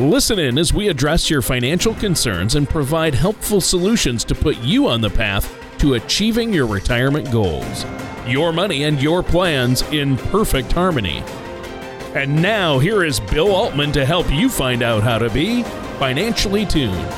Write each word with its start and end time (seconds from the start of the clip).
Listen 0.00 0.38
in 0.38 0.56
as 0.56 0.72
we 0.72 0.88
address 0.88 1.28
your 1.28 1.42
financial 1.42 1.92
concerns 1.92 2.54
and 2.54 2.66
provide 2.66 3.14
helpful 3.14 3.60
solutions 3.60 4.24
to 4.24 4.34
put 4.34 4.56
you 4.60 4.88
on 4.88 5.02
the 5.02 5.10
path 5.10 5.54
to 5.78 5.92
achieving 5.92 6.54
your 6.54 6.66
retirement 6.66 7.30
goals. 7.30 7.84
Your 8.26 8.50
money 8.50 8.84
and 8.84 9.02
your 9.02 9.22
plans 9.22 9.82
in 9.92 10.16
perfect 10.16 10.72
harmony. 10.72 11.22
And 12.14 12.40
now, 12.40 12.78
here 12.78 13.04
is 13.04 13.20
Bill 13.20 13.52
Altman 13.52 13.92
to 13.92 14.06
help 14.06 14.30
you 14.32 14.48
find 14.48 14.82
out 14.82 15.02
how 15.02 15.18
to 15.18 15.28
be 15.28 15.64
financially 15.98 16.64
tuned. 16.64 17.14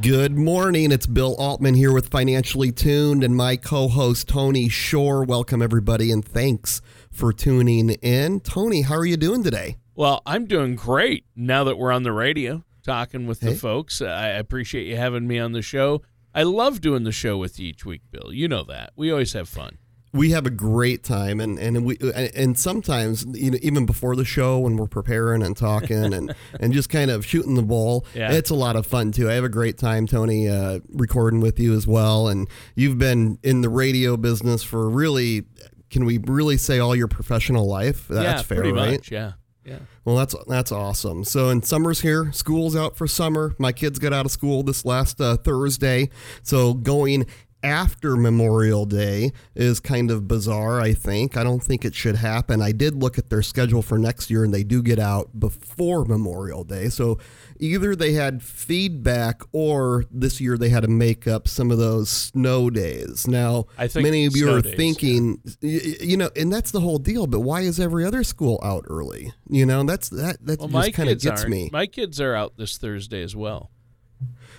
Good 0.00 0.38
morning. 0.38 0.92
It's 0.92 1.06
Bill 1.08 1.34
Altman 1.34 1.74
here 1.74 1.92
with 1.92 2.10
Financially 2.10 2.70
Tuned 2.70 3.24
and 3.24 3.34
my 3.34 3.56
co 3.56 3.88
host, 3.88 4.28
Tony 4.28 4.68
Shore. 4.68 5.24
Welcome, 5.24 5.62
everybody, 5.62 6.12
and 6.12 6.24
thanks 6.24 6.80
for 7.10 7.32
tuning 7.32 7.90
in. 7.90 8.38
Tony, 8.38 8.82
how 8.82 8.94
are 8.94 9.06
you 9.06 9.16
doing 9.16 9.42
today? 9.42 9.78
Well, 9.96 10.22
I'm 10.26 10.46
doing 10.46 10.74
great 10.74 11.24
now 11.36 11.62
that 11.64 11.78
we're 11.78 11.92
on 11.92 12.02
the 12.02 12.12
radio 12.12 12.64
talking 12.82 13.26
with 13.26 13.40
hey. 13.40 13.50
the 13.50 13.54
folks. 13.56 14.02
I 14.02 14.28
appreciate 14.28 14.86
you 14.86 14.96
having 14.96 15.26
me 15.26 15.38
on 15.38 15.52
the 15.52 15.62
show. 15.62 16.02
I 16.34 16.42
love 16.42 16.80
doing 16.80 17.04
the 17.04 17.12
show 17.12 17.38
with 17.38 17.60
you 17.60 17.68
each 17.68 17.84
week, 17.86 18.02
Bill. 18.10 18.32
You 18.32 18.48
know 18.48 18.64
that. 18.64 18.92
We 18.96 19.12
always 19.12 19.32
have 19.34 19.48
fun. 19.48 19.78
We 20.12 20.30
have 20.30 20.46
a 20.46 20.50
great 20.50 21.02
time, 21.02 21.40
and 21.40 21.58
and 21.58 21.84
we 21.84 21.98
and 22.14 22.56
sometimes 22.56 23.24
you 23.34 23.50
know 23.50 23.58
even 23.62 23.84
before 23.84 24.14
the 24.14 24.24
show 24.24 24.60
when 24.60 24.76
we're 24.76 24.86
preparing 24.86 25.42
and 25.42 25.56
talking 25.56 26.12
and 26.12 26.34
and 26.60 26.72
just 26.72 26.88
kind 26.88 27.10
of 27.10 27.26
shooting 27.26 27.54
the 27.54 27.62
ball, 27.62 28.06
yeah. 28.14 28.32
it's 28.32 28.50
a 28.50 28.54
lot 28.54 28.76
of 28.76 28.86
fun 28.86 29.10
too. 29.10 29.28
I 29.28 29.34
have 29.34 29.42
a 29.42 29.48
great 29.48 29.76
time, 29.76 30.06
Tony, 30.06 30.48
uh, 30.48 30.80
recording 30.90 31.40
with 31.40 31.58
you 31.58 31.74
as 31.74 31.88
well, 31.88 32.28
and 32.28 32.48
you've 32.76 32.98
been 32.98 33.38
in 33.42 33.62
the 33.62 33.68
radio 33.68 34.16
business 34.16 34.62
for 34.62 34.88
really, 34.88 35.46
can 35.90 36.04
we 36.04 36.18
really 36.18 36.58
say 36.58 36.78
all 36.78 36.94
your 36.94 37.08
professional 37.08 37.66
life? 37.66 38.06
That's 38.06 38.24
yeah, 38.24 38.42
fair, 38.42 38.58
pretty 38.58 38.72
right? 38.72 38.92
Much, 38.92 39.10
yeah. 39.10 39.32
Yeah. 39.64 39.78
Well, 40.04 40.16
that's 40.16 40.34
that's 40.46 40.70
awesome. 40.70 41.24
So, 41.24 41.48
in 41.48 41.62
summer's 41.62 42.00
here, 42.02 42.30
school's 42.32 42.76
out 42.76 42.96
for 42.96 43.06
summer. 43.06 43.54
My 43.58 43.72
kids 43.72 43.98
got 43.98 44.12
out 44.12 44.26
of 44.26 44.32
school 44.32 44.62
this 44.62 44.84
last 44.84 45.20
uh, 45.20 45.38
Thursday. 45.38 46.10
So, 46.42 46.74
going 46.74 47.26
after 47.64 48.14
Memorial 48.14 48.84
Day 48.84 49.32
is 49.54 49.80
kind 49.80 50.10
of 50.10 50.28
bizarre, 50.28 50.80
I 50.80 50.92
think. 50.92 51.36
I 51.36 51.42
don't 51.42 51.62
think 51.62 51.84
it 51.84 51.94
should 51.94 52.16
happen. 52.16 52.60
I 52.60 52.72
did 52.72 52.94
look 52.94 53.16
at 53.18 53.30
their 53.30 53.42
schedule 53.42 53.80
for 53.80 53.98
next 53.98 54.30
year 54.30 54.44
and 54.44 54.52
they 54.52 54.62
do 54.62 54.82
get 54.82 54.98
out 54.98 55.40
before 55.40 56.04
Memorial 56.04 56.62
Day. 56.62 56.90
So 56.90 57.18
either 57.58 57.96
they 57.96 58.12
had 58.12 58.42
feedback 58.42 59.42
or 59.52 60.04
this 60.10 60.40
year 60.40 60.58
they 60.58 60.68
had 60.68 60.82
to 60.82 60.88
make 60.88 61.26
up 61.26 61.48
some 61.48 61.70
of 61.70 61.78
those 61.78 62.10
snow 62.10 62.68
days. 62.68 63.26
Now, 63.26 63.64
I 63.78 63.88
think 63.88 64.04
many 64.04 64.26
of 64.26 64.36
you 64.36 64.54
are 64.54 64.60
days, 64.60 64.74
thinking, 64.74 65.40
yeah. 65.60 65.80
you 66.00 66.18
know, 66.18 66.30
and 66.36 66.52
that's 66.52 66.70
the 66.70 66.80
whole 66.80 66.98
deal, 66.98 67.26
but 67.26 67.40
why 67.40 67.62
is 67.62 67.80
every 67.80 68.04
other 68.04 68.22
school 68.24 68.60
out 68.62 68.84
early? 68.88 69.32
You 69.48 69.64
know, 69.64 69.82
that's 69.84 70.10
that 70.10 70.44
that 70.44 70.60
well, 70.60 70.68
just 70.68 70.92
kind 70.92 71.08
of 71.08 71.18
gets 71.18 71.46
me. 71.46 71.70
My 71.72 71.86
kids 71.86 72.20
are 72.20 72.34
out 72.34 72.58
this 72.58 72.76
Thursday 72.76 73.22
as 73.22 73.34
well. 73.34 73.70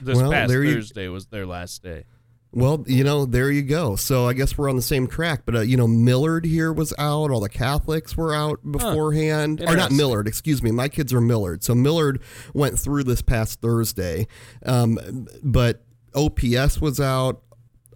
This 0.01 0.17
well, 0.17 0.31
past 0.31 0.51
Thursday 0.51 1.07
was 1.07 1.27
their 1.27 1.45
last 1.45 1.83
day. 1.83 2.05
Well, 2.55 2.85
you 2.87 3.03
know, 3.03 3.25
there 3.25 3.51
you 3.51 3.61
go. 3.61 3.97
So 3.97 4.29
I 4.29 4.33
guess 4.33 4.57
we're 4.57 4.69
on 4.69 4.77
the 4.77 4.81
same 4.81 5.07
track. 5.07 5.41
But 5.45 5.55
uh, 5.55 5.59
you 5.59 5.75
know, 5.75 5.87
Millard 5.87 6.45
here 6.45 6.71
was 6.71 6.93
out. 6.97 7.29
All 7.29 7.41
the 7.41 7.49
Catholics 7.49 8.15
were 8.15 8.33
out 8.33 8.59
beforehand. 8.71 9.61
Huh. 9.63 9.73
Or 9.73 9.75
not 9.75 9.91
Millard, 9.91 10.25
excuse 10.25 10.63
me. 10.63 10.71
My 10.71 10.87
kids 10.87 11.13
are 11.13 11.19
Millard. 11.19 11.65
So 11.65 11.75
Millard 11.75 12.21
went 12.53 12.79
through 12.79 13.03
this 13.03 13.21
past 13.21 13.59
Thursday. 13.59 14.27
Um, 14.65 15.27
but 15.43 15.83
OPS 16.15 16.79
was 16.79 17.01
out 17.01 17.41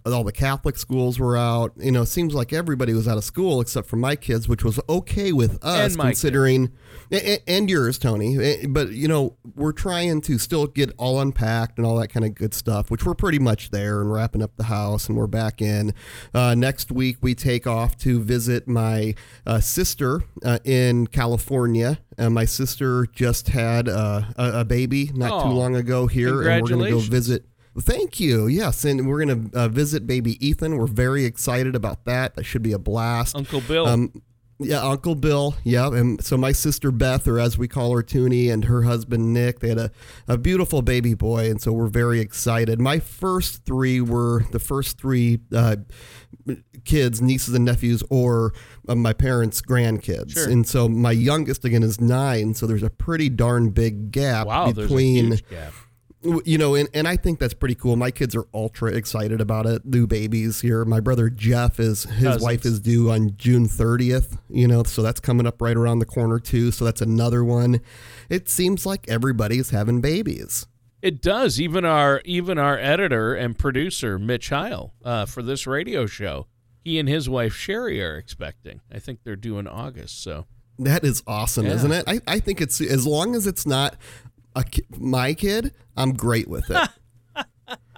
all 0.06 0.24
the 0.24 0.32
Catholic 0.32 0.76
schools 0.76 1.18
were 1.18 1.36
out. 1.36 1.72
You 1.76 1.92
know, 1.92 2.02
it 2.02 2.06
seems 2.06 2.34
like 2.34 2.52
everybody 2.52 2.92
was 2.92 3.06
out 3.06 3.18
of 3.18 3.24
school 3.24 3.60
except 3.60 3.88
for 3.88 3.96
my 3.96 4.16
kids, 4.16 4.48
which 4.48 4.64
was 4.64 4.80
okay 4.88 5.32
with 5.32 5.62
us 5.64 5.96
considering, 5.96 6.72
and, 7.10 7.40
and, 7.46 7.70
yours, 7.70 7.98
Tony. 7.98 8.66
But 8.66 8.90
you 8.90 9.08
know, 9.08 9.36
we're 9.54 9.72
trying 9.72 10.20
to 10.22 10.38
still 10.38 10.66
get 10.66 10.92
all 10.96 11.20
unpacked 11.20 11.78
and 11.78 11.86
all 11.86 11.96
that 11.96 12.08
kind 12.08 12.24
of 12.24 12.34
good 12.34 12.54
stuff, 12.54 12.90
which 12.90 13.04
we're 13.04 13.14
pretty 13.14 13.38
much 13.38 13.70
there 13.70 14.00
and 14.00 14.12
wrapping 14.12 14.42
up 14.42 14.56
the 14.56 14.64
house, 14.64 15.08
and 15.08 15.16
we're 15.16 15.26
back 15.26 15.60
in. 15.60 15.94
Uh, 16.34 16.54
next 16.54 16.90
week, 16.90 17.18
we 17.20 17.34
take 17.34 17.66
off 17.66 17.96
to 17.98 18.22
visit 18.22 18.66
my 18.66 19.14
uh, 19.46 19.60
sister 19.60 20.22
uh, 20.44 20.58
in 20.64 21.06
California. 21.06 21.98
Uh, 22.18 22.28
my 22.28 22.44
sister 22.44 23.06
just 23.06 23.48
had 23.48 23.88
uh, 23.88 24.22
a, 24.36 24.60
a, 24.60 24.64
baby 24.64 25.10
not 25.14 25.30
oh, 25.32 25.48
too 25.48 25.54
long 25.54 25.74
ago 25.74 26.06
here, 26.06 26.42
and 26.42 26.62
we're 26.62 26.68
going 26.68 26.84
to 26.84 26.90
go 26.90 26.98
visit. 26.98 27.44
Thank 27.78 28.18
you. 28.18 28.46
Yes, 28.46 28.84
and 28.84 29.06
we're 29.08 29.24
going 29.24 29.50
to 29.50 29.58
uh, 29.58 29.68
visit 29.68 30.06
baby 30.06 30.44
Ethan. 30.44 30.76
We're 30.76 30.86
very 30.86 31.24
excited 31.24 31.76
about 31.76 32.04
that. 32.04 32.34
That 32.34 32.44
should 32.44 32.62
be 32.62 32.72
a 32.72 32.78
blast. 32.78 33.36
Uncle 33.36 33.60
Bill. 33.60 33.86
Um, 33.86 34.22
yeah, 34.62 34.82
Uncle 34.82 35.14
Bill. 35.14 35.54
Yeah, 35.64 35.88
and 35.88 36.22
so 36.22 36.36
my 36.36 36.52
sister 36.52 36.90
Beth, 36.90 37.26
or 37.26 37.38
as 37.38 37.56
we 37.56 37.66
call 37.66 37.94
her, 37.96 38.02
Toonie, 38.02 38.50
and 38.50 38.66
her 38.66 38.82
husband 38.82 39.32
Nick, 39.32 39.60
they 39.60 39.70
had 39.70 39.78
a, 39.78 39.90
a 40.28 40.36
beautiful 40.36 40.82
baby 40.82 41.14
boy, 41.14 41.50
and 41.50 41.62
so 41.62 41.72
we're 41.72 41.86
very 41.86 42.20
excited. 42.20 42.80
My 42.80 42.98
first 42.98 43.64
three 43.64 44.00
were 44.00 44.44
the 44.50 44.58
first 44.58 44.98
three 44.98 45.40
uh, 45.54 45.76
kids, 46.84 47.22
nieces 47.22 47.54
and 47.54 47.64
nephews, 47.64 48.02
or 48.10 48.52
uh, 48.88 48.94
my 48.94 49.12
parents' 49.12 49.62
grandkids, 49.62 50.32
sure. 50.32 50.50
and 50.50 50.68
so 50.68 50.88
my 50.88 51.12
youngest 51.12 51.64
again 51.64 51.82
is 51.82 52.00
nine. 52.00 52.52
So 52.52 52.66
there's 52.66 52.82
a 52.82 52.90
pretty 52.90 53.30
darn 53.30 53.70
big 53.70 54.10
gap 54.10 54.46
wow, 54.46 54.72
between. 54.72 55.36
Gap 55.48 55.72
you 56.22 56.58
know, 56.58 56.74
and, 56.74 56.88
and 56.92 57.08
I 57.08 57.16
think 57.16 57.38
that's 57.38 57.54
pretty 57.54 57.74
cool. 57.74 57.96
My 57.96 58.10
kids 58.10 58.36
are 58.36 58.44
ultra 58.52 58.92
excited 58.92 59.40
about 59.40 59.66
it. 59.66 59.84
New 59.86 60.06
babies 60.06 60.60
here. 60.60 60.84
My 60.84 61.00
brother 61.00 61.30
Jeff 61.30 61.80
is 61.80 62.04
his 62.04 62.24
Cousins. 62.24 62.42
wife 62.42 62.64
is 62.66 62.80
due 62.80 63.10
on 63.10 63.36
June 63.36 63.66
30th, 63.66 64.38
you 64.50 64.68
know, 64.68 64.82
so 64.82 65.02
that's 65.02 65.20
coming 65.20 65.46
up 65.46 65.62
right 65.62 65.76
around 65.76 66.00
the 66.00 66.06
corner 66.06 66.38
too. 66.38 66.70
So 66.70 66.84
that's 66.84 67.00
another 67.00 67.42
one. 67.42 67.80
It 68.28 68.48
seems 68.48 68.84
like 68.84 69.08
everybody's 69.08 69.70
having 69.70 70.00
babies. 70.00 70.66
It 71.02 71.22
does. 71.22 71.58
Even 71.58 71.86
our 71.86 72.20
even 72.26 72.58
our 72.58 72.78
editor 72.78 73.34
and 73.34 73.58
producer 73.58 74.18
Mitch 74.18 74.50
Heil 74.50 74.92
uh, 75.02 75.24
for 75.24 75.42
this 75.42 75.66
radio 75.66 76.04
show, 76.04 76.46
he 76.84 76.98
and 76.98 77.08
his 77.08 77.28
wife 77.28 77.54
Sherry 77.54 78.02
are 78.02 78.16
expecting. 78.16 78.82
I 78.92 78.98
think 78.98 79.20
they're 79.24 79.36
due 79.36 79.58
in 79.58 79.66
August. 79.66 80.22
So 80.22 80.44
that 80.78 81.04
is 81.04 81.22
awesome, 81.26 81.66
yeah. 81.66 81.72
isn't 81.72 81.92
it? 81.92 82.04
I, 82.06 82.20
I 82.26 82.40
think 82.40 82.60
it's 82.60 82.80
as 82.80 83.06
long 83.06 83.34
as 83.34 83.46
it's 83.46 83.66
not 83.66 83.96
a, 84.54 84.64
my 84.98 85.34
kid, 85.34 85.74
I'm 85.96 86.12
great 86.14 86.48
with 86.48 86.70
it. 86.70 86.88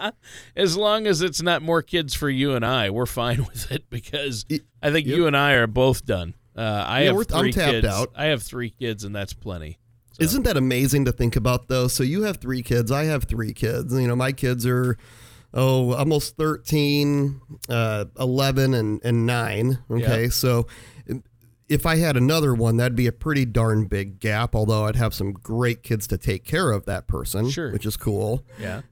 as 0.56 0.76
long 0.76 1.06
as 1.06 1.22
it's 1.22 1.42
not 1.42 1.62
more 1.62 1.82
kids 1.82 2.14
for 2.14 2.28
you 2.28 2.54
and 2.54 2.64
I, 2.64 2.90
we're 2.90 3.06
fine 3.06 3.44
with 3.52 3.70
it 3.70 3.88
because 3.90 4.44
I 4.82 4.90
think 4.90 5.06
yep. 5.06 5.16
you 5.16 5.26
and 5.26 5.36
I 5.36 5.52
are 5.52 5.66
both 5.66 6.04
done. 6.04 6.34
Uh, 6.56 6.84
I 6.86 7.04
yeah, 7.04 7.12
have 7.12 7.26
3 7.26 7.52
kids. 7.52 7.86
Out. 7.86 8.12
I 8.14 8.26
have 8.26 8.42
three 8.42 8.70
kids, 8.70 9.04
and 9.04 9.16
that's 9.16 9.32
plenty. 9.32 9.78
So. 10.12 10.24
Isn't 10.24 10.42
that 10.42 10.58
amazing 10.58 11.06
to 11.06 11.12
think 11.12 11.36
about, 11.36 11.68
though? 11.68 11.88
So 11.88 12.02
you 12.02 12.24
have 12.24 12.36
three 12.36 12.62
kids. 12.62 12.90
I 12.90 13.04
have 13.04 13.24
three 13.24 13.54
kids. 13.54 13.94
You 13.98 14.06
know, 14.06 14.16
my 14.16 14.32
kids 14.32 14.66
are 14.66 14.98
oh 15.54 15.92
almost 15.94 16.36
13 16.36 17.40
uh, 17.68 18.06
11 18.18 18.74
and, 18.74 19.00
and 19.04 19.26
9 19.26 19.78
okay 19.90 20.28
so 20.30 20.66
if 21.72 21.86
I 21.86 21.96
had 21.96 22.16
another 22.16 22.54
one, 22.54 22.76
that'd 22.76 22.96
be 22.96 23.06
a 23.06 23.12
pretty 23.12 23.44
darn 23.44 23.86
big 23.86 24.20
gap, 24.20 24.54
although 24.54 24.86
I'd 24.86 24.96
have 24.96 25.14
some 25.14 25.32
great 25.32 25.82
kids 25.82 26.06
to 26.08 26.18
take 26.18 26.44
care 26.44 26.70
of 26.70 26.84
that 26.86 27.06
person, 27.06 27.48
sure. 27.50 27.72
which 27.72 27.86
is 27.86 27.96
cool. 27.96 28.44
Yeah. 28.58 28.82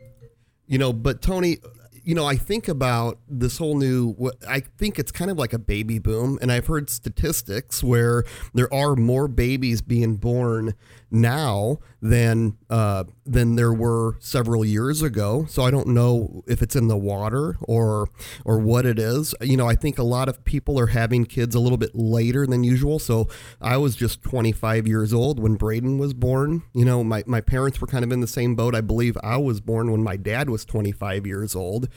You 0.66 0.78
know, 0.78 0.92
but 0.92 1.20
Tony, 1.20 1.58
you 2.04 2.14
know, 2.14 2.26
I 2.26 2.36
think 2.36 2.68
about 2.68 3.18
this 3.28 3.58
whole 3.58 3.76
new, 3.76 4.16
I 4.48 4.60
think 4.60 4.98
it's 4.98 5.12
kind 5.12 5.30
of 5.30 5.36
like 5.36 5.52
a 5.52 5.58
baby 5.58 5.98
boom. 5.98 6.38
And 6.40 6.50
I've 6.50 6.66
heard 6.66 6.88
statistics 6.88 7.82
where 7.82 8.24
there 8.54 8.72
are 8.72 8.96
more 8.96 9.28
babies 9.28 9.82
being 9.82 10.16
born 10.16 10.74
now 11.10 11.78
than 12.02 12.56
uh, 12.68 13.04
than 13.26 13.56
there 13.56 13.72
were 13.72 14.16
several 14.20 14.64
years 14.64 15.02
ago. 15.02 15.46
So 15.48 15.62
I 15.62 15.70
don't 15.70 15.88
know 15.88 16.42
if 16.46 16.62
it's 16.62 16.76
in 16.76 16.88
the 16.88 16.96
water 16.96 17.56
or 17.62 18.08
or 18.44 18.58
what 18.58 18.86
it 18.86 18.98
is. 18.98 19.34
You 19.40 19.56
know, 19.56 19.68
I 19.68 19.74
think 19.74 19.98
a 19.98 20.04
lot 20.04 20.28
of 20.28 20.44
people 20.44 20.78
are 20.78 20.88
having 20.88 21.24
kids 21.26 21.54
a 21.54 21.60
little 21.60 21.78
bit 21.78 21.94
later 21.94 22.46
than 22.46 22.64
usual. 22.64 22.98
So 22.98 23.28
I 23.60 23.76
was 23.76 23.96
just 23.96 24.22
25 24.22 24.86
years 24.86 25.12
old 25.12 25.40
when 25.40 25.54
Braden 25.54 25.98
was 25.98 26.14
born. 26.14 26.62
You 26.74 26.84
know, 26.84 27.04
my, 27.04 27.22
my 27.26 27.40
parents 27.40 27.80
were 27.80 27.86
kind 27.86 28.04
of 28.04 28.12
in 28.12 28.20
the 28.20 28.26
same 28.26 28.54
boat. 28.54 28.74
I 28.74 28.80
believe 28.80 29.16
I 29.22 29.36
was 29.36 29.60
born 29.60 29.90
when 29.90 30.02
my 30.02 30.16
dad 30.16 30.48
was 30.48 30.64
25 30.64 31.26
years 31.26 31.54
old. 31.54 31.88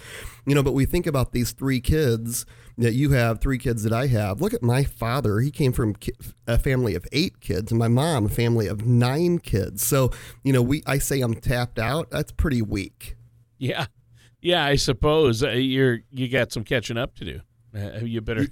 You 0.45 0.55
know, 0.55 0.63
but 0.63 0.73
we 0.73 0.85
think 0.85 1.07
about 1.07 1.31
these 1.31 1.51
three 1.51 1.79
kids 1.79 2.45
that 2.77 2.93
you 2.93 3.11
have 3.11 3.39
three 3.39 3.57
kids 3.57 3.83
that 3.83 3.93
I 3.93 4.07
have. 4.07 4.41
Look 4.41 4.53
at 4.53 4.63
my 4.63 4.83
father. 4.83 5.39
He 5.39 5.51
came 5.51 5.71
from 5.73 5.95
a 6.47 6.57
family 6.57 6.95
of 6.95 7.05
eight 7.11 7.39
kids, 7.39 7.71
and 7.71 7.79
my 7.79 7.87
mom, 7.87 8.25
a 8.25 8.29
family 8.29 8.67
of 8.67 8.85
nine 8.85 9.39
kids. 9.39 9.85
So, 9.85 10.11
you 10.43 10.53
know, 10.53 10.61
we 10.61 10.83
I 10.85 10.97
say 10.97 11.21
I'm 11.21 11.35
tapped 11.35 11.79
out. 11.79 12.09
That's 12.09 12.31
pretty 12.31 12.61
weak. 12.61 13.15
Yeah. 13.57 13.87
Yeah, 14.41 14.65
I 14.65 14.75
suppose 14.75 15.41
uh, 15.41 15.51
you're 15.51 15.99
you 16.11 16.27
got 16.27 16.51
some 16.51 16.63
catching 16.63 16.97
up 16.97 17.15
to 17.15 17.25
do. 17.25 17.39
Uh, 17.75 17.99
you 18.03 18.19
better 18.19 18.47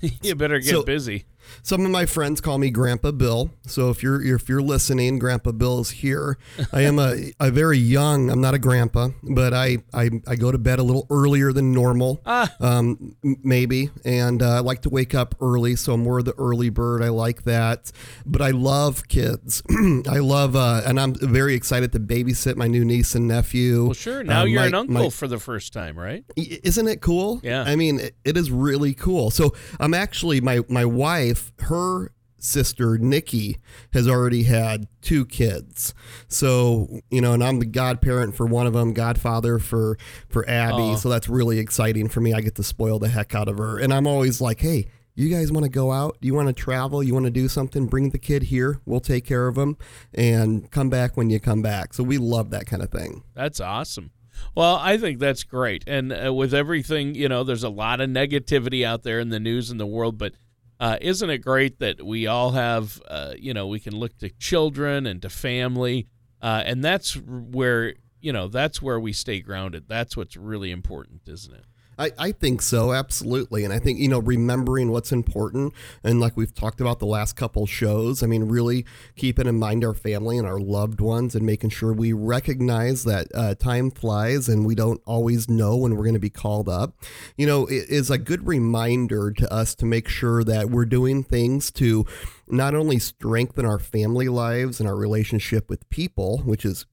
you 0.00 0.34
better 0.36 0.58
get 0.58 0.70
so, 0.70 0.82
busy. 0.82 1.24
Some 1.62 1.84
of 1.84 1.90
my 1.90 2.06
friends 2.06 2.40
call 2.40 2.58
me 2.58 2.70
Grandpa 2.70 3.12
Bill. 3.12 3.50
So 3.66 3.90
if 3.90 4.02
you're 4.02 4.22
if 4.22 4.48
you're 4.48 4.62
listening, 4.62 5.18
Grandpa 5.18 5.52
Bill 5.52 5.80
is 5.80 5.90
here. 5.90 6.38
I 6.72 6.82
am 6.82 6.98
a, 6.98 7.32
a 7.38 7.50
very 7.50 7.78
young. 7.78 8.30
I'm 8.30 8.40
not 8.40 8.54
a 8.54 8.58
grandpa, 8.58 9.10
but 9.22 9.54
I, 9.54 9.78
I, 9.92 10.10
I 10.26 10.36
go 10.36 10.52
to 10.52 10.58
bed 10.58 10.78
a 10.78 10.82
little 10.82 11.06
earlier 11.10 11.52
than 11.52 11.72
normal, 11.72 12.20
ah. 12.26 12.52
um, 12.60 13.16
maybe, 13.22 13.90
and 14.04 14.42
uh, 14.42 14.56
I 14.56 14.58
like 14.60 14.82
to 14.82 14.90
wake 14.90 15.14
up 15.14 15.34
early. 15.40 15.76
So 15.76 15.94
I'm 15.94 16.02
more 16.02 16.18
of 16.18 16.24
the 16.24 16.34
early 16.38 16.70
bird. 16.70 17.02
I 17.02 17.08
like 17.08 17.44
that, 17.44 17.92
but 18.26 18.42
I 18.42 18.50
love 18.50 19.08
kids. 19.08 19.62
I 20.08 20.18
love, 20.18 20.56
uh, 20.56 20.82
and 20.86 21.00
I'm 21.00 21.14
very 21.14 21.54
excited 21.54 21.92
to 21.92 22.00
babysit 22.00 22.56
my 22.56 22.66
new 22.66 22.84
niece 22.84 23.14
and 23.14 23.28
nephew. 23.28 23.84
Well, 23.84 23.94
sure. 23.94 24.24
Now 24.24 24.42
uh, 24.42 24.44
you're 24.44 24.60
my, 24.60 24.66
an 24.66 24.74
uncle 24.74 25.04
my, 25.04 25.10
for 25.10 25.28
the 25.28 25.38
first 25.38 25.72
time, 25.72 25.98
right? 25.98 26.24
Isn't 26.36 26.88
it 26.88 27.00
cool? 27.00 27.40
Yeah. 27.42 27.62
I 27.62 27.76
mean, 27.76 28.00
it, 28.00 28.16
it 28.24 28.36
is 28.36 28.50
really 28.50 28.94
cool. 28.94 29.30
So 29.30 29.54
I'm 29.78 29.94
actually 29.94 30.40
my 30.40 30.60
my 30.68 30.84
wife 30.84 31.39
her 31.60 32.12
sister 32.42 32.98
Nikki 32.98 33.58
has 33.92 34.08
already 34.08 34.44
had 34.44 34.86
two 35.02 35.26
kids. 35.26 35.94
So, 36.28 37.00
you 37.10 37.20
know, 37.20 37.32
and 37.34 37.44
I'm 37.44 37.58
the 37.58 37.66
godparent 37.66 38.34
for 38.34 38.46
one 38.46 38.66
of 38.66 38.72
them, 38.72 38.92
godfather 38.92 39.58
for 39.58 39.98
for 40.28 40.48
Abby. 40.48 40.96
So 40.96 41.08
that's 41.08 41.28
really 41.28 41.58
exciting 41.58 42.08
for 42.08 42.20
me. 42.20 42.32
I 42.32 42.40
get 42.40 42.54
to 42.56 42.62
spoil 42.62 42.98
the 42.98 43.08
heck 43.08 43.34
out 43.34 43.48
of 43.48 43.58
her. 43.58 43.78
And 43.78 43.92
I'm 43.92 44.06
always 44.06 44.40
like, 44.40 44.60
"Hey, 44.60 44.86
you 45.14 45.28
guys 45.28 45.52
want 45.52 45.64
to 45.64 45.70
go 45.70 45.92
out? 45.92 46.18
Do 46.20 46.26
you 46.26 46.34
want 46.34 46.48
to 46.48 46.54
travel? 46.54 47.02
You 47.02 47.14
want 47.14 47.26
to 47.26 47.30
do 47.30 47.48
something? 47.48 47.86
Bring 47.86 48.10
the 48.10 48.18
kid 48.18 48.44
here. 48.44 48.80
We'll 48.86 49.00
take 49.00 49.24
care 49.24 49.46
of 49.46 49.56
him 49.56 49.76
and 50.14 50.70
come 50.70 50.90
back 50.90 51.16
when 51.16 51.30
you 51.30 51.40
come 51.40 51.62
back." 51.62 51.94
So 51.94 52.02
we 52.02 52.18
love 52.18 52.50
that 52.50 52.66
kind 52.66 52.82
of 52.82 52.90
thing. 52.90 53.22
That's 53.34 53.60
awesome. 53.60 54.12
Well, 54.54 54.76
I 54.76 54.96
think 54.96 55.18
that's 55.18 55.44
great. 55.44 55.84
And 55.86 56.12
uh, 56.12 56.32
with 56.32 56.54
everything, 56.54 57.14
you 57.14 57.28
know, 57.28 57.44
there's 57.44 57.62
a 57.62 57.68
lot 57.68 58.00
of 58.00 58.08
negativity 58.08 58.84
out 58.84 59.02
there 59.02 59.20
in 59.20 59.28
the 59.28 59.40
news 59.40 59.70
and 59.70 59.78
the 59.78 59.86
world, 59.86 60.16
but 60.16 60.32
uh, 60.80 60.96
isn't 61.02 61.28
it 61.28 61.38
great 61.38 61.78
that 61.78 62.04
we 62.04 62.26
all 62.26 62.52
have, 62.52 63.00
uh, 63.06 63.34
you 63.38 63.52
know, 63.52 63.66
we 63.66 63.78
can 63.78 63.94
look 63.94 64.16
to 64.18 64.30
children 64.30 65.06
and 65.06 65.20
to 65.20 65.28
family, 65.28 66.08
uh, 66.40 66.62
and 66.64 66.82
that's 66.82 67.14
where 67.14 67.94
you 68.22 68.32
know 68.32 68.48
that's 68.48 68.80
where 68.80 68.98
we 68.98 69.12
stay 69.12 69.40
grounded. 69.40 69.84
That's 69.88 70.16
what's 70.16 70.36
really 70.36 70.70
important, 70.70 71.20
isn't 71.26 71.54
it? 71.54 71.64
I, 72.00 72.12
I 72.18 72.32
think 72.32 72.62
so, 72.62 72.94
absolutely. 72.94 73.62
And 73.62 73.74
I 73.74 73.78
think, 73.78 73.98
you 73.98 74.08
know, 74.08 74.20
remembering 74.20 74.90
what's 74.90 75.12
important, 75.12 75.74
and 76.02 76.18
like 76.18 76.34
we've 76.34 76.54
talked 76.54 76.80
about 76.80 76.98
the 76.98 77.04
last 77.04 77.36
couple 77.36 77.66
shows, 77.66 78.22
I 78.22 78.26
mean, 78.26 78.44
really 78.44 78.86
keeping 79.16 79.46
in 79.46 79.58
mind 79.58 79.84
our 79.84 79.92
family 79.92 80.38
and 80.38 80.46
our 80.46 80.58
loved 80.58 81.02
ones 81.02 81.34
and 81.34 81.44
making 81.44 81.70
sure 81.70 81.92
we 81.92 82.14
recognize 82.14 83.04
that 83.04 83.26
uh, 83.34 83.54
time 83.54 83.90
flies 83.90 84.48
and 84.48 84.64
we 84.64 84.74
don't 84.74 85.02
always 85.04 85.46
know 85.50 85.76
when 85.76 85.94
we're 85.94 86.04
going 86.04 86.14
to 86.14 86.18
be 86.18 86.30
called 86.30 86.70
up, 86.70 86.94
you 87.36 87.46
know, 87.46 87.66
it 87.66 87.90
is 87.90 88.10
a 88.10 88.16
good 88.16 88.46
reminder 88.46 89.30
to 89.32 89.52
us 89.52 89.74
to 89.74 89.84
make 89.84 90.08
sure 90.08 90.42
that 90.42 90.70
we're 90.70 90.86
doing 90.86 91.22
things 91.22 91.70
to 91.72 92.06
not 92.48 92.74
only 92.74 92.98
strengthen 92.98 93.66
our 93.66 93.78
family 93.78 94.30
lives 94.30 94.80
and 94.80 94.88
our 94.88 94.96
relationship 94.96 95.68
with 95.68 95.88
people, 95.90 96.38
which 96.38 96.64
is 96.64 96.86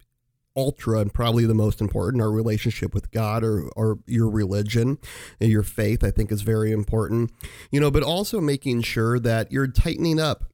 ultra 0.58 1.00
and 1.00 1.14
probably 1.14 1.46
the 1.46 1.54
most 1.54 1.80
important 1.80 2.22
our 2.22 2.32
relationship 2.32 2.94
with 2.94 3.12
god 3.12 3.44
or, 3.44 3.70
or 3.76 4.00
your 4.08 4.30
religion 4.30 4.98
your 5.40 5.64
faith 5.64 6.04
i 6.04 6.12
think 6.12 6.32
is 6.32 6.42
very 6.42 6.72
important. 6.72 7.32
You 7.72 7.80
know 7.80 7.92
but 7.92 8.04
also 8.04 8.42
making 8.42 8.82
sure 8.82 9.20
that 9.20 9.52
you're 9.52 9.68
tightening 9.68 10.20
up 10.20 10.46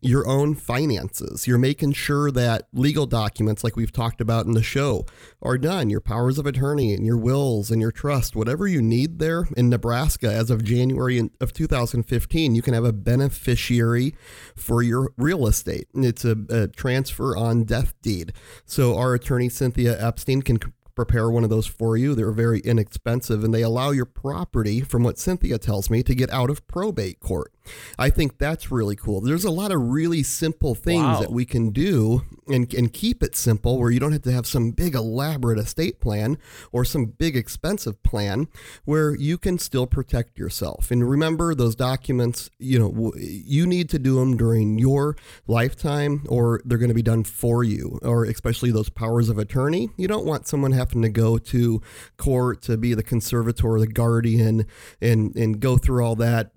your 0.00 0.26
own 0.26 0.54
finances. 0.54 1.46
You're 1.46 1.58
making 1.58 1.92
sure 1.92 2.30
that 2.30 2.68
legal 2.72 3.06
documents, 3.06 3.62
like 3.62 3.76
we've 3.76 3.92
talked 3.92 4.20
about 4.20 4.46
in 4.46 4.52
the 4.52 4.62
show, 4.62 5.06
are 5.42 5.58
done. 5.58 5.90
Your 5.90 6.00
powers 6.00 6.38
of 6.38 6.46
attorney 6.46 6.94
and 6.94 7.06
your 7.06 7.16
wills 7.16 7.70
and 7.70 7.80
your 7.80 7.92
trust, 7.92 8.34
whatever 8.34 8.66
you 8.66 8.80
need 8.80 9.18
there 9.18 9.46
in 9.56 9.68
Nebraska 9.68 10.32
as 10.32 10.50
of 10.50 10.64
January 10.64 11.30
of 11.40 11.52
2015, 11.52 12.54
you 12.54 12.62
can 12.62 12.74
have 12.74 12.84
a 12.84 12.92
beneficiary 12.92 14.14
for 14.56 14.82
your 14.82 15.12
real 15.16 15.46
estate. 15.46 15.88
It's 15.94 16.24
a, 16.24 16.36
a 16.48 16.68
transfer 16.68 17.36
on 17.36 17.64
death 17.64 17.94
deed. 18.02 18.32
So 18.64 18.96
our 18.96 19.14
attorney, 19.14 19.48
Cynthia 19.48 19.96
Epstein, 20.00 20.42
can 20.42 20.58
prepare 20.94 21.30
one 21.30 21.44
of 21.44 21.50
those 21.50 21.66
for 21.66 21.96
you. 21.96 22.14
They're 22.14 22.30
very 22.30 22.60
inexpensive 22.60 23.42
and 23.42 23.54
they 23.54 23.62
allow 23.62 23.90
your 23.90 24.04
property, 24.04 24.82
from 24.82 25.02
what 25.02 25.18
Cynthia 25.18 25.58
tells 25.58 25.88
me, 25.88 26.02
to 26.02 26.14
get 26.14 26.30
out 26.30 26.50
of 26.50 26.66
probate 26.66 27.20
court. 27.20 27.54
I 27.98 28.10
think 28.10 28.38
that's 28.38 28.70
really 28.70 28.96
cool. 28.96 29.20
There's 29.20 29.44
a 29.44 29.50
lot 29.50 29.72
of 29.72 29.80
really 29.80 30.22
simple 30.22 30.74
things 30.74 31.02
wow. 31.02 31.20
that 31.20 31.32
we 31.32 31.44
can 31.44 31.70
do 31.70 32.22
and, 32.48 32.72
and 32.74 32.92
keep 32.92 33.22
it 33.22 33.36
simple 33.36 33.78
where 33.78 33.90
you 33.90 34.00
don't 34.00 34.12
have 34.12 34.22
to 34.22 34.32
have 34.32 34.46
some 34.46 34.70
big 34.70 34.94
elaborate 34.94 35.58
estate 35.58 36.00
plan 36.00 36.38
or 36.72 36.84
some 36.84 37.06
big 37.06 37.36
expensive 37.36 38.02
plan 38.02 38.48
where 38.84 39.14
you 39.14 39.38
can 39.38 39.58
still 39.58 39.86
protect 39.86 40.38
yourself. 40.38 40.90
And 40.90 41.08
remember 41.08 41.54
those 41.54 41.76
documents, 41.76 42.50
you 42.58 42.78
know, 42.78 43.12
you 43.16 43.66
need 43.66 43.88
to 43.90 43.98
do 43.98 44.16
them 44.16 44.36
during 44.36 44.78
your 44.78 45.16
lifetime 45.46 46.24
or 46.28 46.60
they're 46.64 46.78
going 46.78 46.88
to 46.88 46.94
be 46.94 47.02
done 47.02 47.24
for 47.24 47.62
you 47.62 47.98
or 48.02 48.24
especially 48.24 48.70
those 48.70 48.88
powers 48.88 49.28
of 49.28 49.38
attorney. 49.38 49.90
You 49.96 50.08
don't 50.08 50.26
want 50.26 50.48
someone 50.48 50.72
having 50.72 51.02
to 51.02 51.08
go 51.08 51.38
to 51.38 51.82
court 52.16 52.62
to 52.62 52.76
be 52.76 52.94
the 52.94 53.02
conservator 53.02 53.68
or 53.68 53.78
the 53.78 53.86
guardian 53.86 54.66
and 55.00 55.34
and 55.36 55.60
go 55.60 55.76
through 55.76 56.04
all 56.04 56.16
that 56.16 56.52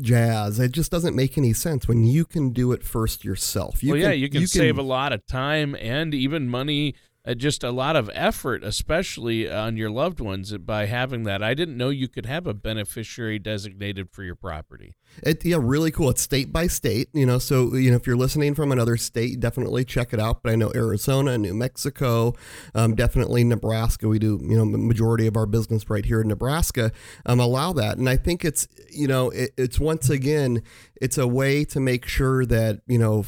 jazz. 0.00 0.58
It 0.58 0.72
just 0.72 0.90
doesn't 0.90 1.14
make 1.14 1.36
any 1.38 1.52
sense 1.52 1.88
when 1.88 2.04
you 2.04 2.24
can 2.24 2.50
do 2.50 2.72
it 2.72 2.82
first 2.82 3.24
yourself. 3.24 3.82
You 3.82 3.92
well, 3.92 4.00
can, 4.00 4.10
yeah, 4.10 4.14
you 4.14 4.28
can 4.28 4.42
you 4.42 4.46
save 4.46 4.76
can, 4.76 4.84
a 4.84 4.88
lot 4.88 5.12
of 5.12 5.26
time 5.26 5.74
and 5.76 6.14
even 6.14 6.48
money 6.48 6.94
uh, 7.28 7.34
just 7.34 7.62
a 7.62 7.70
lot 7.70 7.94
of 7.94 8.10
effort, 8.14 8.64
especially 8.64 9.50
on 9.50 9.76
your 9.76 9.90
loved 9.90 10.18
ones, 10.18 10.56
by 10.58 10.86
having 10.86 11.24
that. 11.24 11.42
I 11.42 11.52
didn't 11.52 11.76
know 11.76 11.90
you 11.90 12.08
could 12.08 12.26
have 12.26 12.46
a 12.46 12.54
beneficiary 12.54 13.38
designated 13.38 14.08
for 14.10 14.22
your 14.22 14.34
property. 14.34 14.94
It, 15.22 15.44
yeah, 15.44 15.58
really 15.60 15.90
cool. 15.90 16.10
It's 16.10 16.22
state 16.22 16.52
by 16.52 16.68
state, 16.68 17.08
you 17.12 17.26
know. 17.26 17.38
So 17.38 17.74
you 17.74 17.90
know, 17.90 17.96
if 17.96 18.06
you're 18.06 18.16
listening 18.16 18.54
from 18.54 18.72
another 18.72 18.96
state, 18.96 19.40
definitely 19.40 19.84
check 19.84 20.12
it 20.12 20.20
out. 20.20 20.42
But 20.42 20.52
I 20.52 20.56
know 20.56 20.72
Arizona, 20.74 21.36
New 21.36 21.54
Mexico, 21.54 22.34
um, 22.74 22.94
definitely 22.94 23.44
Nebraska. 23.44 24.08
We 24.08 24.18
do, 24.18 24.40
you 24.42 24.56
know, 24.56 24.70
the 24.70 24.78
majority 24.78 25.26
of 25.26 25.36
our 25.36 25.46
business 25.46 25.90
right 25.90 26.04
here 26.04 26.20
in 26.20 26.28
Nebraska 26.28 26.92
um, 27.26 27.40
allow 27.40 27.72
that, 27.74 27.98
and 27.98 28.08
I 28.08 28.16
think 28.16 28.44
it's, 28.44 28.68
you 28.90 29.06
know, 29.06 29.30
it, 29.30 29.50
it's 29.58 29.78
once 29.78 30.08
again, 30.08 30.62
it's 31.00 31.18
a 31.18 31.26
way 31.26 31.64
to 31.66 31.80
make 31.80 32.06
sure 32.06 32.46
that 32.46 32.80
you 32.86 32.98
know 32.98 33.26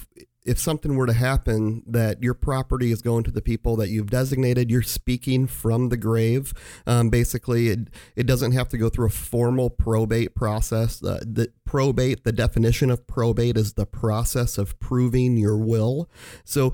if 0.51 0.59
something 0.59 0.97
were 0.97 1.07
to 1.07 1.13
happen 1.13 1.81
that 1.87 2.21
your 2.21 2.35
property 2.35 2.91
is 2.91 3.03
going 3.03 3.23
to 3.23 3.31
the 3.31 3.41
people 3.41 3.77
that 3.77 3.89
you've 3.89 4.11
designated 4.11 4.69
you're 4.69 4.83
speaking 4.83 5.47
from 5.47 5.91
the 5.91 5.97
grave. 5.97 6.53
Um, 6.89 7.09
basically 7.09 7.69
it, 7.69 7.79
it 8.17 8.27
doesn't 8.27 8.51
have 8.51 8.69
to 8.71 8.77
go 8.77 8.89
through 8.89 9.07
a 9.07 9.11
formal 9.11 9.71
probate 9.71 10.35
process. 10.35 11.05
Uh, 11.05 11.21
the 11.23 11.53
probate 11.65 12.25
the 12.25 12.33
definition 12.33 12.91
of 12.91 13.07
probate 13.07 13.57
is 13.57 13.75
the 13.75 13.87
process 13.87 14.59
of 14.59 14.79
proving 14.81 15.37
your 15.37 15.57
will. 15.57 16.11
So 16.43 16.73